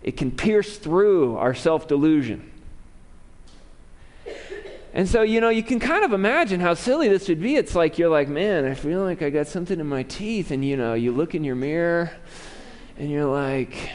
[0.03, 2.51] it can pierce through our self delusion.
[4.95, 7.57] And so, you know, you can kind of imagine how silly this would be.
[7.57, 10.51] It's like you're like, man, I feel like I got something in my teeth.
[10.51, 12.11] And, you know, you look in your mirror
[12.97, 13.91] and you're like,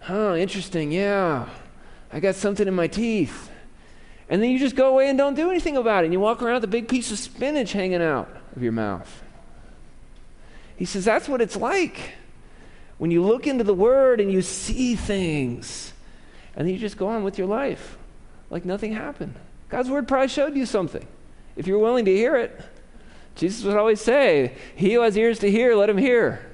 [0.00, 1.48] huh, interesting, yeah,
[2.12, 3.50] I got something in my teeth.
[4.28, 6.06] And then you just go away and don't do anything about it.
[6.06, 9.22] And you walk around with a big piece of spinach hanging out of your mouth.
[10.76, 12.14] He says, that's what it's like
[13.00, 15.94] when you look into the Word and you see things,
[16.54, 17.96] and then you just go on with your life
[18.50, 19.36] like nothing happened.
[19.70, 21.06] God's Word probably showed you something
[21.56, 22.60] if you're willing to hear it.
[23.36, 26.44] Jesus would always say, He who has ears to hear, let him hear.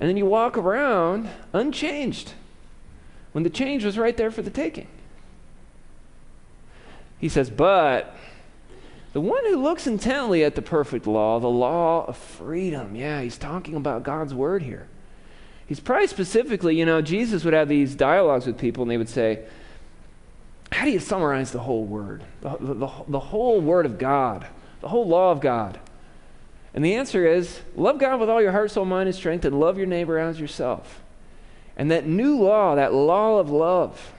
[0.00, 2.32] And then you walk around unchanged
[3.32, 4.88] when the change was right there for the taking.
[7.18, 8.16] He says, But
[9.12, 13.38] the one who looks intently at the perfect law, the law of freedom, yeah, he's
[13.38, 14.88] talking about God's word here.
[15.66, 19.08] He's probably specifically, you know, Jesus would have these dialogues with people and they would
[19.08, 19.44] say,
[20.70, 22.22] How do you summarize the whole word?
[22.42, 24.46] The, the, the whole word of God,
[24.80, 25.80] the whole law of God.
[26.72, 29.58] And the answer is love God with all your heart, soul, mind, and strength, and
[29.58, 31.02] love your neighbor as yourself.
[31.76, 34.12] And that new law, that law of love,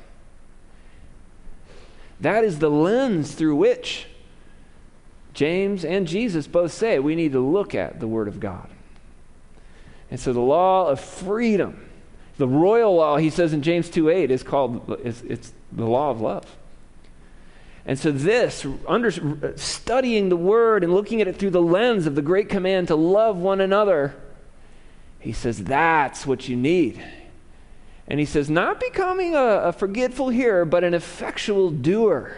[2.19, 4.07] that is the lens through which
[5.37, 8.67] James and Jesus both say we need to look at the Word of God.
[10.09, 11.87] And so the law of freedom,
[12.39, 16.09] the royal law, he says in James 2 8, is called it's, it's the law
[16.09, 16.57] of love.
[17.85, 22.15] And so, this, under, studying the Word and looking at it through the lens of
[22.15, 24.15] the great command to love one another,
[25.19, 26.99] he says that's what you need.
[28.07, 32.37] And he says, not becoming a, a forgetful hearer, but an effectual doer.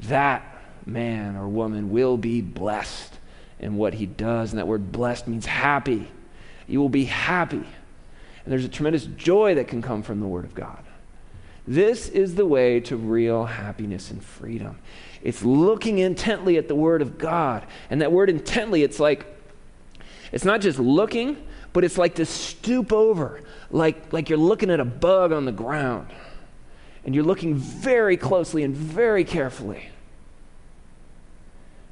[0.00, 0.55] That
[0.86, 3.12] man or woman will be blessed
[3.58, 4.52] in what he does.
[4.52, 6.08] And that word blessed means happy.
[6.66, 7.56] You will be happy.
[8.46, 10.78] And there's a tremendous joy that can come from the Word of God.
[11.66, 14.78] This is the way to real happiness and freedom.
[15.20, 17.66] It's looking intently at the Word of God.
[17.90, 19.26] And that word intently, it's like,
[20.30, 24.78] it's not just looking, but it's like to stoop over, like, like you're looking at
[24.78, 26.06] a bug on the ground.
[27.04, 29.88] And you're looking very closely and very carefully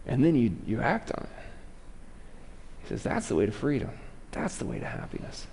[0.07, 1.45] and then you, you act on it.
[2.83, 3.91] He says, that's the way to freedom.
[4.33, 5.47] That's the way to happiness.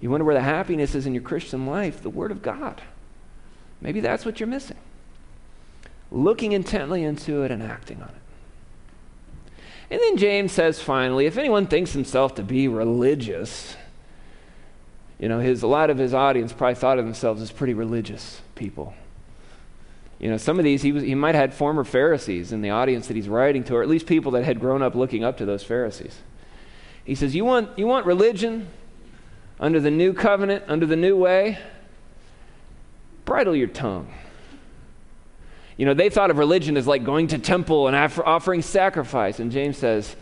[0.00, 2.02] You wonder where the happiness is in your Christian life?
[2.02, 2.80] The Word of God.
[3.80, 4.76] Maybe that's what you're missing.
[6.10, 8.14] Looking intently into it and acting on it.
[9.90, 13.76] And then James says finally, if anyone thinks himself to be religious,
[15.18, 18.40] you know, his, a lot of his audience probably thought of themselves as pretty religious
[18.54, 18.94] people.
[20.20, 22.70] You know, some of these, he, was, he might have had former Pharisees in the
[22.70, 25.38] audience that he's writing to, or at least people that had grown up looking up
[25.38, 26.20] to those Pharisees.
[27.04, 28.68] He says, You want, you want religion
[29.58, 31.58] under the new covenant, under the new way?
[33.24, 34.12] Bridle your tongue.
[35.78, 39.40] You know, they thought of religion as like going to temple and offering sacrifice.
[39.40, 40.14] And James says,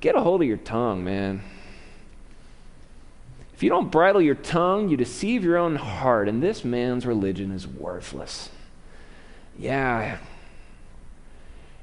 [0.00, 1.42] Get a hold of your tongue, man.
[3.54, 7.50] If you don't bridle your tongue, you deceive your own heart, and this man's religion
[7.50, 8.50] is worthless.
[9.58, 10.18] Yeah.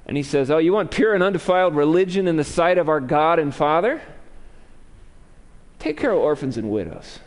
[0.05, 2.99] And he says, Oh, you want pure and undefiled religion in the sight of our
[2.99, 4.01] God and Father?
[5.79, 7.19] Take care of orphans and widows.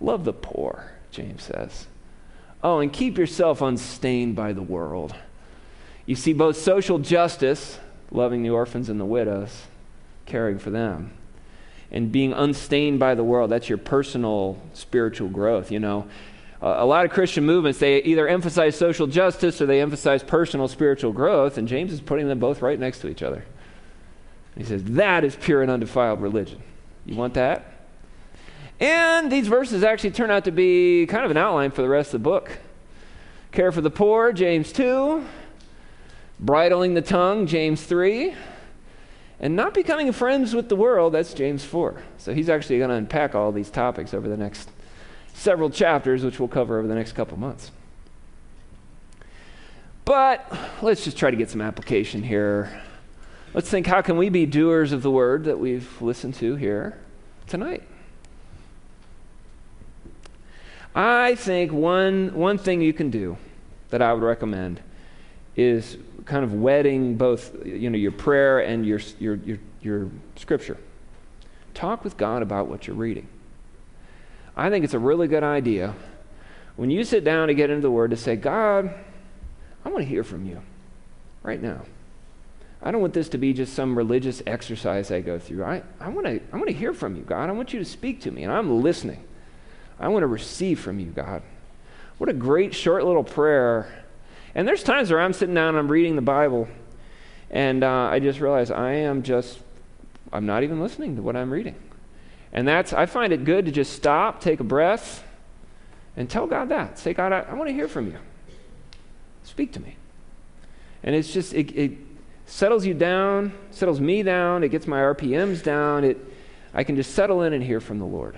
[0.00, 1.86] Love the poor, James says.
[2.62, 5.14] Oh, and keep yourself unstained by the world.
[6.06, 7.78] You see both social justice,
[8.10, 9.62] loving the orphans and the widows,
[10.26, 11.12] caring for them,
[11.90, 13.50] and being unstained by the world.
[13.50, 16.06] That's your personal spiritual growth, you know.
[16.64, 20.66] Uh, a lot of Christian movements, they either emphasize social justice or they emphasize personal
[20.66, 23.44] spiritual growth, and James is putting them both right next to each other.
[24.56, 26.62] He says, That is pure and undefiled religion.
[27.04, 27.70] You want that?
[28.80, 32.14] And these verses actually turn out to be kind of an outline for the rest
[32.14, 32.58] of the book.
[33.52, 35.22] Care for the poor, James 2.
[36.40, 38.34] Bridling the tongue, James 3.
[39.38, 42.02] And not becoming friends with the world, that's James 4.
[42.16, 44.70] So he's actually going to unpack all these topics over the next
[45.34, 47.70] several chapters, which we'll cover over the next couple months.
[50.06, 52.82] But let's just try to get some application here.
[53.52, 56.98] Let's think how can we be doers of the word that we've listened to here
[57.46, 57.82] tonight?
[60.94, 63.36] I think one, one thing you can do
[63.90, 64.80] that I would recommend
[65.56, 70.76] is kind of wedding both you know, your prayer and your, your, your, your scripture.
[71.74, 73.28] Talk with God about what you're reading.
[74.56, 75.94] I think it's a really good idea
[76.76, 78.92] when you sit down to get into the Word to say, God,
[79.84, 80.60] I want to hear from you
[81.42, 81.82] right now.
[82.82, 85.64] I don't want this to be just some religious exercise I go through.
[85.64, 87.48] I, I, want to, I want to hear from you, God.
[87.48, 89.24] I want you to speak to me, and I'm listening.
[89.98, 91.42] I want to receive from you, God.
[92.18, 94.04] What a great short little prayer.
[94.54, 96.68] And there's times where I'm sitting down, and I'm reading the Bible,
[97.50, 99.60] and uh, I just realize I am just,
[100.32, 101.76] I'm not even listening to what I'm reading.
[102.54, 105.24] And that's, I find it good to just stop, take a breath,
[106.16, 106.98] and tell God that.
[106.98, 108.18] Say, God, I, I want to hear from you.
[109.42, 109.96] Speak to me.
[111.02, 111.98] And it's just, it, it
[112.46, 116.04] settles you down, settles me down, it gets my RPMs down.
[116.04, 116.16] It,
[116.72, 118.36] I can just settle in and hear from the Lord.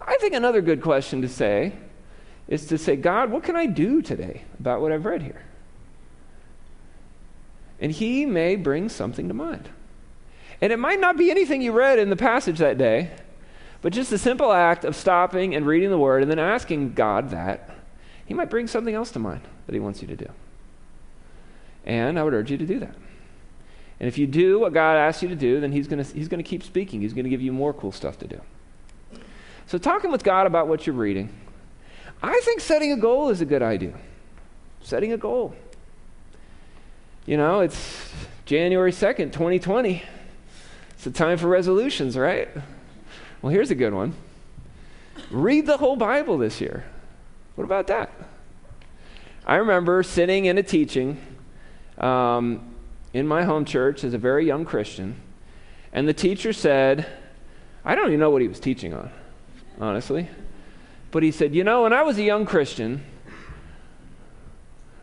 [0.00, 1.72] I think another good question to say
[2.46, 5.42] is to say, God, what can I do today about what I've read here?
[7.80, 9.68] And He may bring something to mind.
[10.60, 13.10] And it might not be anything you read in the passage that day,
[13.82, 17.30] but just the simple act of stopping and reading the Word and then asking God
[17.30, 17.70] that,
[18.24, 20.28] He might bring something else to mind that He wants you to do.
[21.84, 22.94] And I would urge you to do that.
[23.98, 26.42] And if you do what God asks you to do, then He's going he's to
[26.42, 27.00] keep speaking.
[27.00, 28.40] He's going to give you more cool stuff to do.
[29.66, 31.32] So, talking with God about what you're reading,
[32.22, 33.94] I think setting a goal is a good idea.
[34.80, 35.54] Setting a goal.
[37.26, 38.12] You know, it's
[38.44, 40.04] January 2nd, 2020.
[41.06, 42.48] It's the time for resolutions, right?
[43.40, 44.12] Well, here's a good one
[45.30, 46.82] read the whole Bible this year.
[47.54, 48.10] What about that?
[49.46, 51.24] I remember sitting in a teaching
[51.98, 52.74] um,
[53.12, 55.14] in my home church as a very young Christian,
[55.92, 57.06] and the teacher said,
[57.84, 59.08] I don't even know what he was teaching on
[59.80, 60.28] honestly.
[61.12, 63.04] But he said, You know, when I was a young Christian,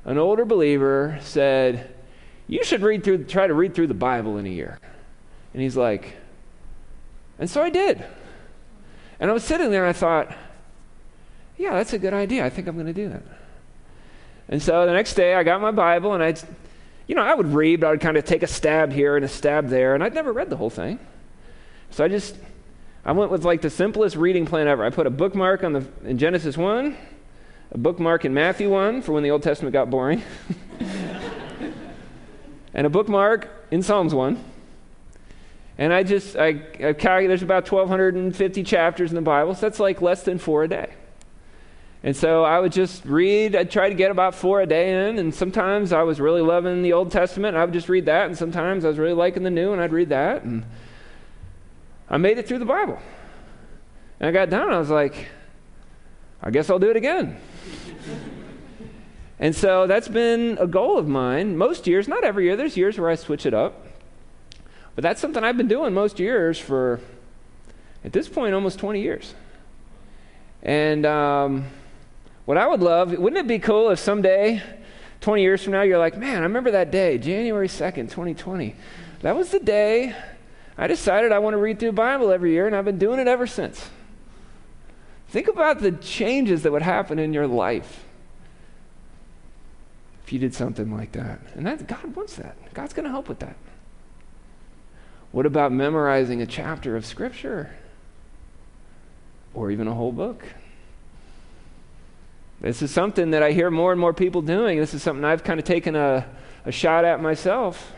[0.04, 1.96] an older believer said,
[2.50, 4.80] You should read through, try to read through the Bible in a year.
[5.54, 6.16] And he's like,
[7.40, 8.04] And so I did.
[9.20, 10.36] And I was sitting there and I thought,
[11.58, 12.46] Yeah, that's a good idea.
[12.46, 13.24] I think I'm going to do that.
[14.50, 16.36] And so the next day I got my Bible and I,
[17.08, 19.26] you know, I would read, but I would kind of take a stab here and
[19.26, 21.00] a stab there, and I'd never read the whole thing.
[21.92, 22.36] So I just
[23.06, 24.84] I went with like the simplest reading plan ever.
[24.84, 26.98] I put a bookmark on the in Genesis 1,
[27.72, 30.22] a bookmark in Matthew 1 for when the Old Testament got boring,
[32.74, 34.52] and a bookmark in Psalms 1.
[35.78, 39.80] And I just, I, I calculate there's about 1,250 chapters in the Bible, so that's
[39.80, 40.94] like less than four a day.
[42.04, 45.18] And so I would just read, I'd try to get about four a day in,
[45.18, 48.38] and sometimes I was really loving the Old Testament, I would just read that, and
[48.38, 50.44] sometimes I was really liking the New, and I'd read that.
[50.44, 50.66] And
[52.10, 53.00] I made it through the Bible.
[54.20, 55.30] And I got down, I was like,
[56.42, 57.38] I guess I'll do it again.
[59.40, 63.00] and so that's been a goal of mine most years, not every year, there's years
[63.00, 63.93] where I switch it up.
[64.96, 67.00] But that's something I've been doing most years for,
[68.04, 69.34] at this point, almost 20 years.
[70.62, 71.66] And um,
[72.46, 74.62] what I would love, wouldn't it be cool if someday,
[75.22, 78.76] 20 years from now, you're like, man, I remember that day, January 2nd, 2020.
[79.22, 80.16] That was the day
[80.78, 83.28] I decided I want to read through Bible every year, and I've been doing it
[83.28, 83.90] ever since.
[85.30, 88.06] Think about the changes that would happen in your life
[90.24, 91.40] if you did something like that.
[91.56, 92.56] And that, God wants that.
[92.74, 93.56] God's going to help with that.
[95.34, 97.72] What about memorizing a chapter of Scripture?
[99.56, 100.46] Or even a whole book?
[102.62, 104.80] This is something that I hear more and more people doing.
[104.80, 106.28] This is something I've kind of taken a,
[106.66, 107.94] a shot at myself.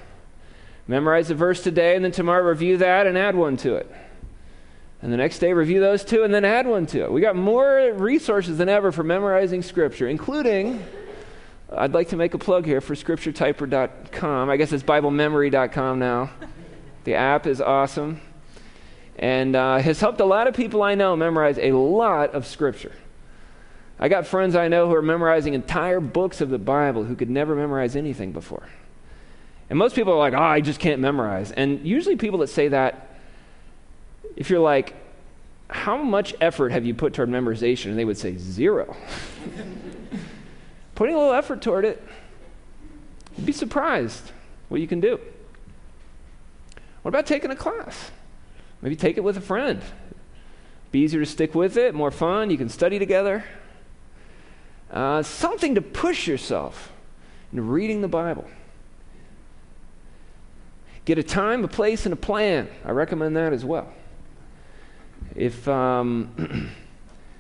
[0.88, 3.93] Memorize a verse today, and then tomorrow review that and add one to it.
[5.01, 7.11] And the next day, review those two and then add one to it.
[7.11, 10.86] We got more resources than ever for memorizing Scripture, including,
[11.69, 14.49] I'd like to make a plug here for scripturetyper.com.
[14.49, 16.29] I guess it's BibleMemory.com now.
[17.06, 18.20] The app is awesome
[19.18, 22.91] and uh, has helped a lot of people I know memorize a lot of Scripture.
[23.99, 27.30] I got friends I know who are memorizing entire books of the Bible who could
[27.30, 28.68] never memorize anything before.
[29.70, 31.51] And most people are like, oh, I just can't memorize.
[31.51, 33.16] And usually, people that say that
[34.36, 34.93] if you're like,
[35.70, 37.86] how much effort have you put toward memorization?
[37.86, 38.95] And they would say, zero.
[40.95, 42.03] Putting a little effort toward it,
[43.38, 44.32] you'd be surprised
[44.70, 45.20] what you can do.
[47.06, 48.10] What about taking a class?
[48.82, 49.80] Maybe take it with a friend.
[50.91, 53.43] Be easier to stick with it, more fun, you can study together.
[54.89, 56.91] Uh, something to push yourself
[57.51, 58.47] into reading the Bible.
[61.06, 62.68] Get a time, a place, and a plan.
[62.84, 63.93] I recommend that as well.
[65.36, 66.72] If, um,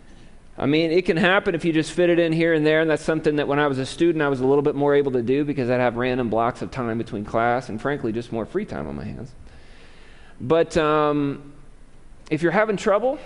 [0.59, 2.89] I mean, it can happen if you just fit it in here and there, and
[2.91, 5.13] that's something that when I was a student, I was a little bit more able
[5.13, 8.45] to do because I'd have random blocks of time between class and, frankly, just more
[8.45, 9.31] free time on my hands.
[10.39, 11.53] But um,
[12.29, 13.19] if you're having trouble,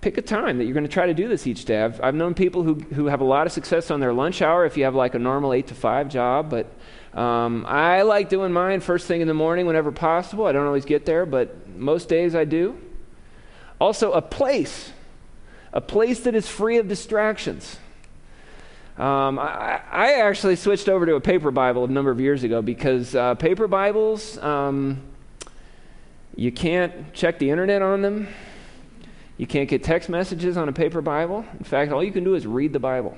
[0.00, 1.82] pick a time that you're going to try to do this each day.
[1.82, 4.64] I've, I've known people who, who have a lot of success on their lunch hour
[4.64, 6.66] if you have like a normal 8 to 5 job, but
[7.18, 10.46] um, I like doing mine first thing in the morning whenever possible.
[10.46, 12.78] I don't always get there, but most days I do.
[13.80, 14.92] Also, a place,
[15.72, 17.78] a place that is free of distractions.
[18.96, 22.60] Um, I, I, actually switched over to a paper Bible a number of years ago
[22.60, 25.00] because uh, paper Bibles, um,
[26.40, 28.26] you can't check the internet on them.
[29.36, 31.44] You can't get text messages on a paper Bible.
[31.58, 33.14] In fact, all you can do is read the Bible.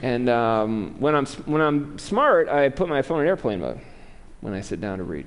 [0.00, 3.80] And um, when, I'm, when I'm smart, I put my phone in airplane mode
[4.40, 5.26] when I sit down to read.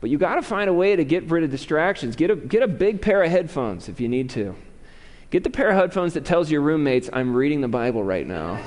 [0.00, 2.16] But you got to find a way to get rid of distractions.
[2.16, 4.56] Get a, get a big pair of headphones if you need to.
[5.28, 8.58] Get the pair of headphones that tells your roommates, I'm reading the Bible right now.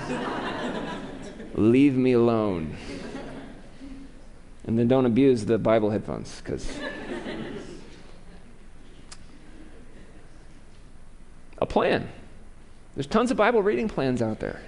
[1.55, 2.78] Leave me alone.
[4.68, 6.70] And then don't abuse the Bible headphones because.
[11.59, 12.09] a plan.
[12.95, 14.61] There's tons of Bible reading plans out there.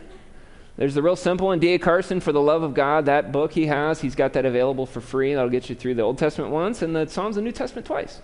[0.77, 1.77] There's the real simple one, D.A.
[1.77, 5.01] Carson, For the Love of God, that book he has, he's got that available for
[5.01, 5.33] free.
[5.33, 8.21] That'll get you through the Old Testament once and the Psalms and New Testament twice.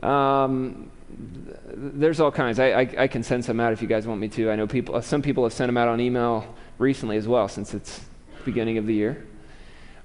[0.00, 0.90] Um,
[1.74, 2.60] there's all kinds.
[2.60, 4.50] I, I, I, can send some out if you guys want me to.
[4.50, 7.74] I know people, some people have sent them out on email recently as well, since
[7.74, 8.00] it's
[8.44, 9.26] beginning of the year.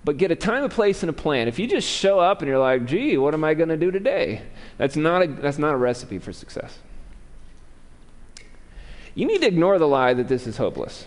[0.04, 1.48] But get a time, a place, and a plan.
[1.48, 3.92] If you just show up and you're like, gee, what am I going to do
[3.92, 4.42] today?
[4.78, 6.80] That's not, a, that's not a recipe for success.
[9.14, 11.06] You need to ignore the lie that this is hopeless.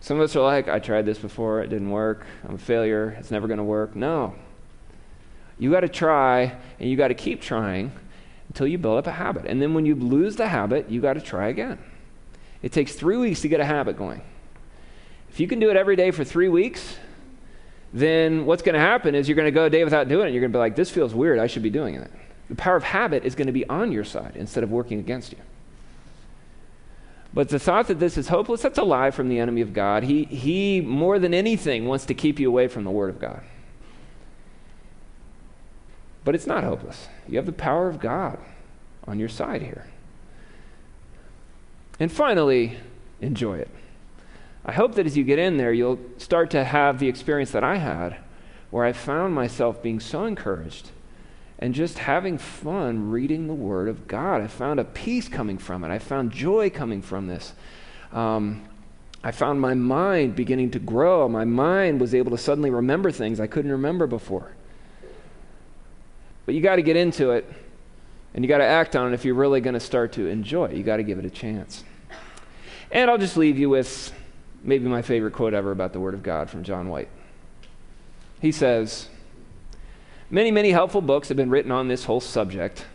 [0.00, 3.16] Some of us are like, I tried this before, it didn't work, I'm a failure,
[3.18, 3.96] it's never going to work.
[3.96, 4.34] No.
[5.58, 7.90] You got to try, and you got to keep trying
[8.48, 9.46] until you build up a habit.
[9.46, 11.78] And then when you lose the habit, you got to try again.
[12.62, 14.20] It takes three weeks to get a habit going.
[15.30, 16.96] If you can do it every day for three weeks,
[17.94, 20.32] then what's going to happen is you're going to go a day without doing it.
[20.32, 21.38] You're going to be like, this feels weird.
[21.38, 22.10] I should be doing it.
[22.50, 25.30] The power of habit is going to be on your side instead of working against
[25.30, 25.38] you.
[27.32, 30.02] But the thought that this is hopeless, that's a lie from the enemy of God.
[30.02, 33.42] He, he, more than anything, wants to keep you away from the Word of God.
[36.24, 37.06] But it's not hopeless.
[37.28, 38.38] You have the power of God
[39.06, 39.86] on your side here.
[42.00, 42.78] And finally,
[43.20, 43.68] enjoy it.
[44.64, 47.64] I hope that as you get in there, you'll start to have the experience that
[47.64, 48.16] I had,
[48.70, 50.90] where I found myself being so encouraged
[51.58, 54.40] and just having fun reading the Word of God.
[54.40, 57.52] I found a peace coming from it, I found joy coming from this.
[58.12, 58.64] Um,
[59.22, 61.26] I found my mind beginning to grow.
[61.30, 64.52] My mind was able to suddenly remember things I couldn't remember before.
[66.44, 67.50] But you got to get into it
[68.34, 70.66] and you got to act on it if you're really going to start to enjoy
[70.66, 70.76] it.
[70.76, 71.84] You got to give it a chance.
[72.90, 74.12] And I'll just leave you with
[74.64, 77.08] maybe my favorite quote ever about the Word of God from John White.
[78.40, 79.08] He says,
[80.30, 82.86] Many, many helpful books have been written on this whole subject.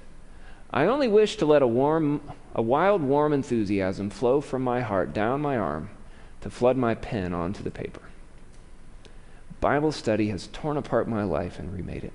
[0.72, 2.22] I only wish to let a warm,
[2.54, 5.90] a wild, warm enthusiasm flow from my heart down my arm
[6.42, 8.02] to flood my pen onto the paper.
[9.62, 12.14] Bible study has torn apart my life and remade it.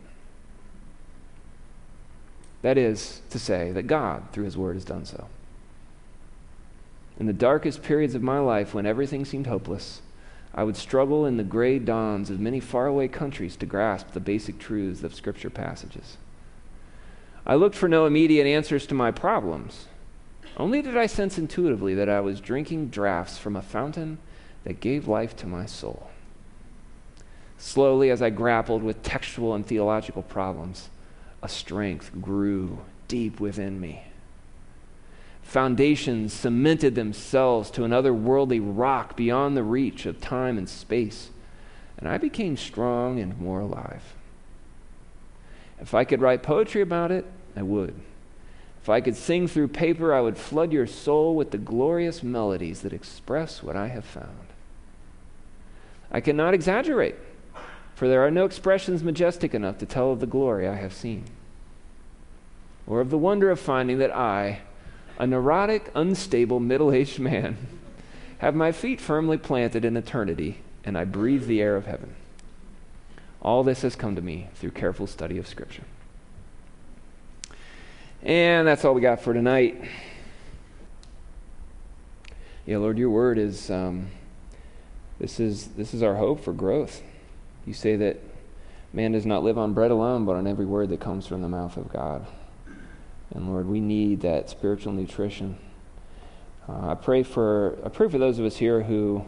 [2.63, 5.27] That is to say, that God, through His Word, has done so.
[7.19, 10.03] In the darkest periods of my life, when everything seemed hopeless,
[10.55, 14.59] I would struggle in the gray dawns of many faraway countries to grasp the basic
[14.59, 16.17] truths of Scripture passages.
[17.47, 19.87] I looked for no immediate answers to my problems.
[20.57, 24.19] Only did I sense intuitively that I was drinking draughts from a fountain
[24.65, 26.11] that gave life to my soul.
[27.59, 30.89] Slowly, as I grappled with textual and theological problems,
[31.43, 34.05] a strength grew deep within me.
[35.45, 41.31] Foundations cemented themselves to an otherworldly rock beyond the reach of time and space,
[41.97, 44.15] and I became strong and more alive.
[45.81, 47.25] If I could write poetry about it,
[47.55, 47.95] I would.
[48.83, 52.81] If I could sing through paper, I would flood your soul with the glorious melodies
[52.81, 54.49] that express what I have found.
[56.11, 57.17] I cannot exaggerate,
[57.95, 61.25] for there are no expressions majestic enough to tell of the glory I have seen,
[62.87, 64.63] or of the wonder of finding that I,
[65.19, 67.57] a neurotic, unstable, middle aged man,
[68.39, 72.15] have my feet firmly planted in eternity, and I breathe the air of heaven.
[73.41, 75.85] All this has come to me through careful study of Scripture.
[78.23, 79.83] And that's all we got for tonight.
[82.65, 84.09] Yeah, Lord, your word is um,
[85.19, 87.03] this is this is our hope for growth.
[87.67, 88.19] You say that
[88.95, 91.49] man does not live on bread alone, but on every word that comes from the
[91.49, 92.27] mouth of God.
[93.33, 95.59] And Lord, we need that spiritual nutrition.
[96.69, 99.25] Uh, I pray for I pray for those of us here who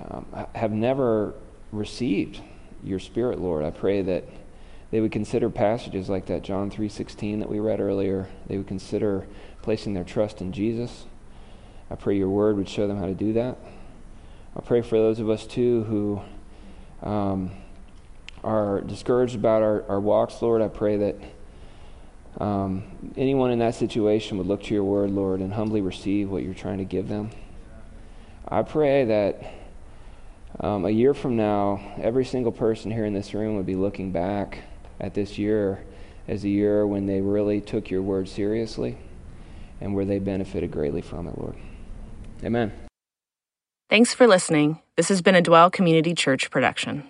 [0.00, 1.34] um, have never
[1.72, 2.40] received
[2.82, 3.64] your Spirit, Lord.
[3.64, 4.24] I pray that
[4.90, 8.28] they would consider passages like that John 3:16 that we read earlier.
[8.46, 9.26] They would consider
[9.62, 11.04] placing their trust in Jesus.
[11.90, 13.58] I pray your word would show them how to do that.
[14.56, 17.50] I pray for those of us too who um,
[18.42, 20.62] are discouraged about our, our walks, Lord.
[20.62, 21.16] I pray that
[22.38, 22.84] um,
[23.16, 26.54] anyone in that situation would look to your word, Lord, and humbly receive what you're
[26.54, 27.30] trying to give them.
[28.46, 29.42] I pray that
[30.58, 34.12] um, a year from now, every single person here in this room would be looking
[34.12, 34.58] back
[34.98, 35.84] at this year
[36.28, 38.98] as a year when they really took your word seriously
[39.80, 41.56] and where they benefited greatly from it, Lord.
[42.44, 42.72] Amen.
[43.88, 44.78] Thanks for listening.
[44.96, 47.09] This has been a Dwell Community Church production.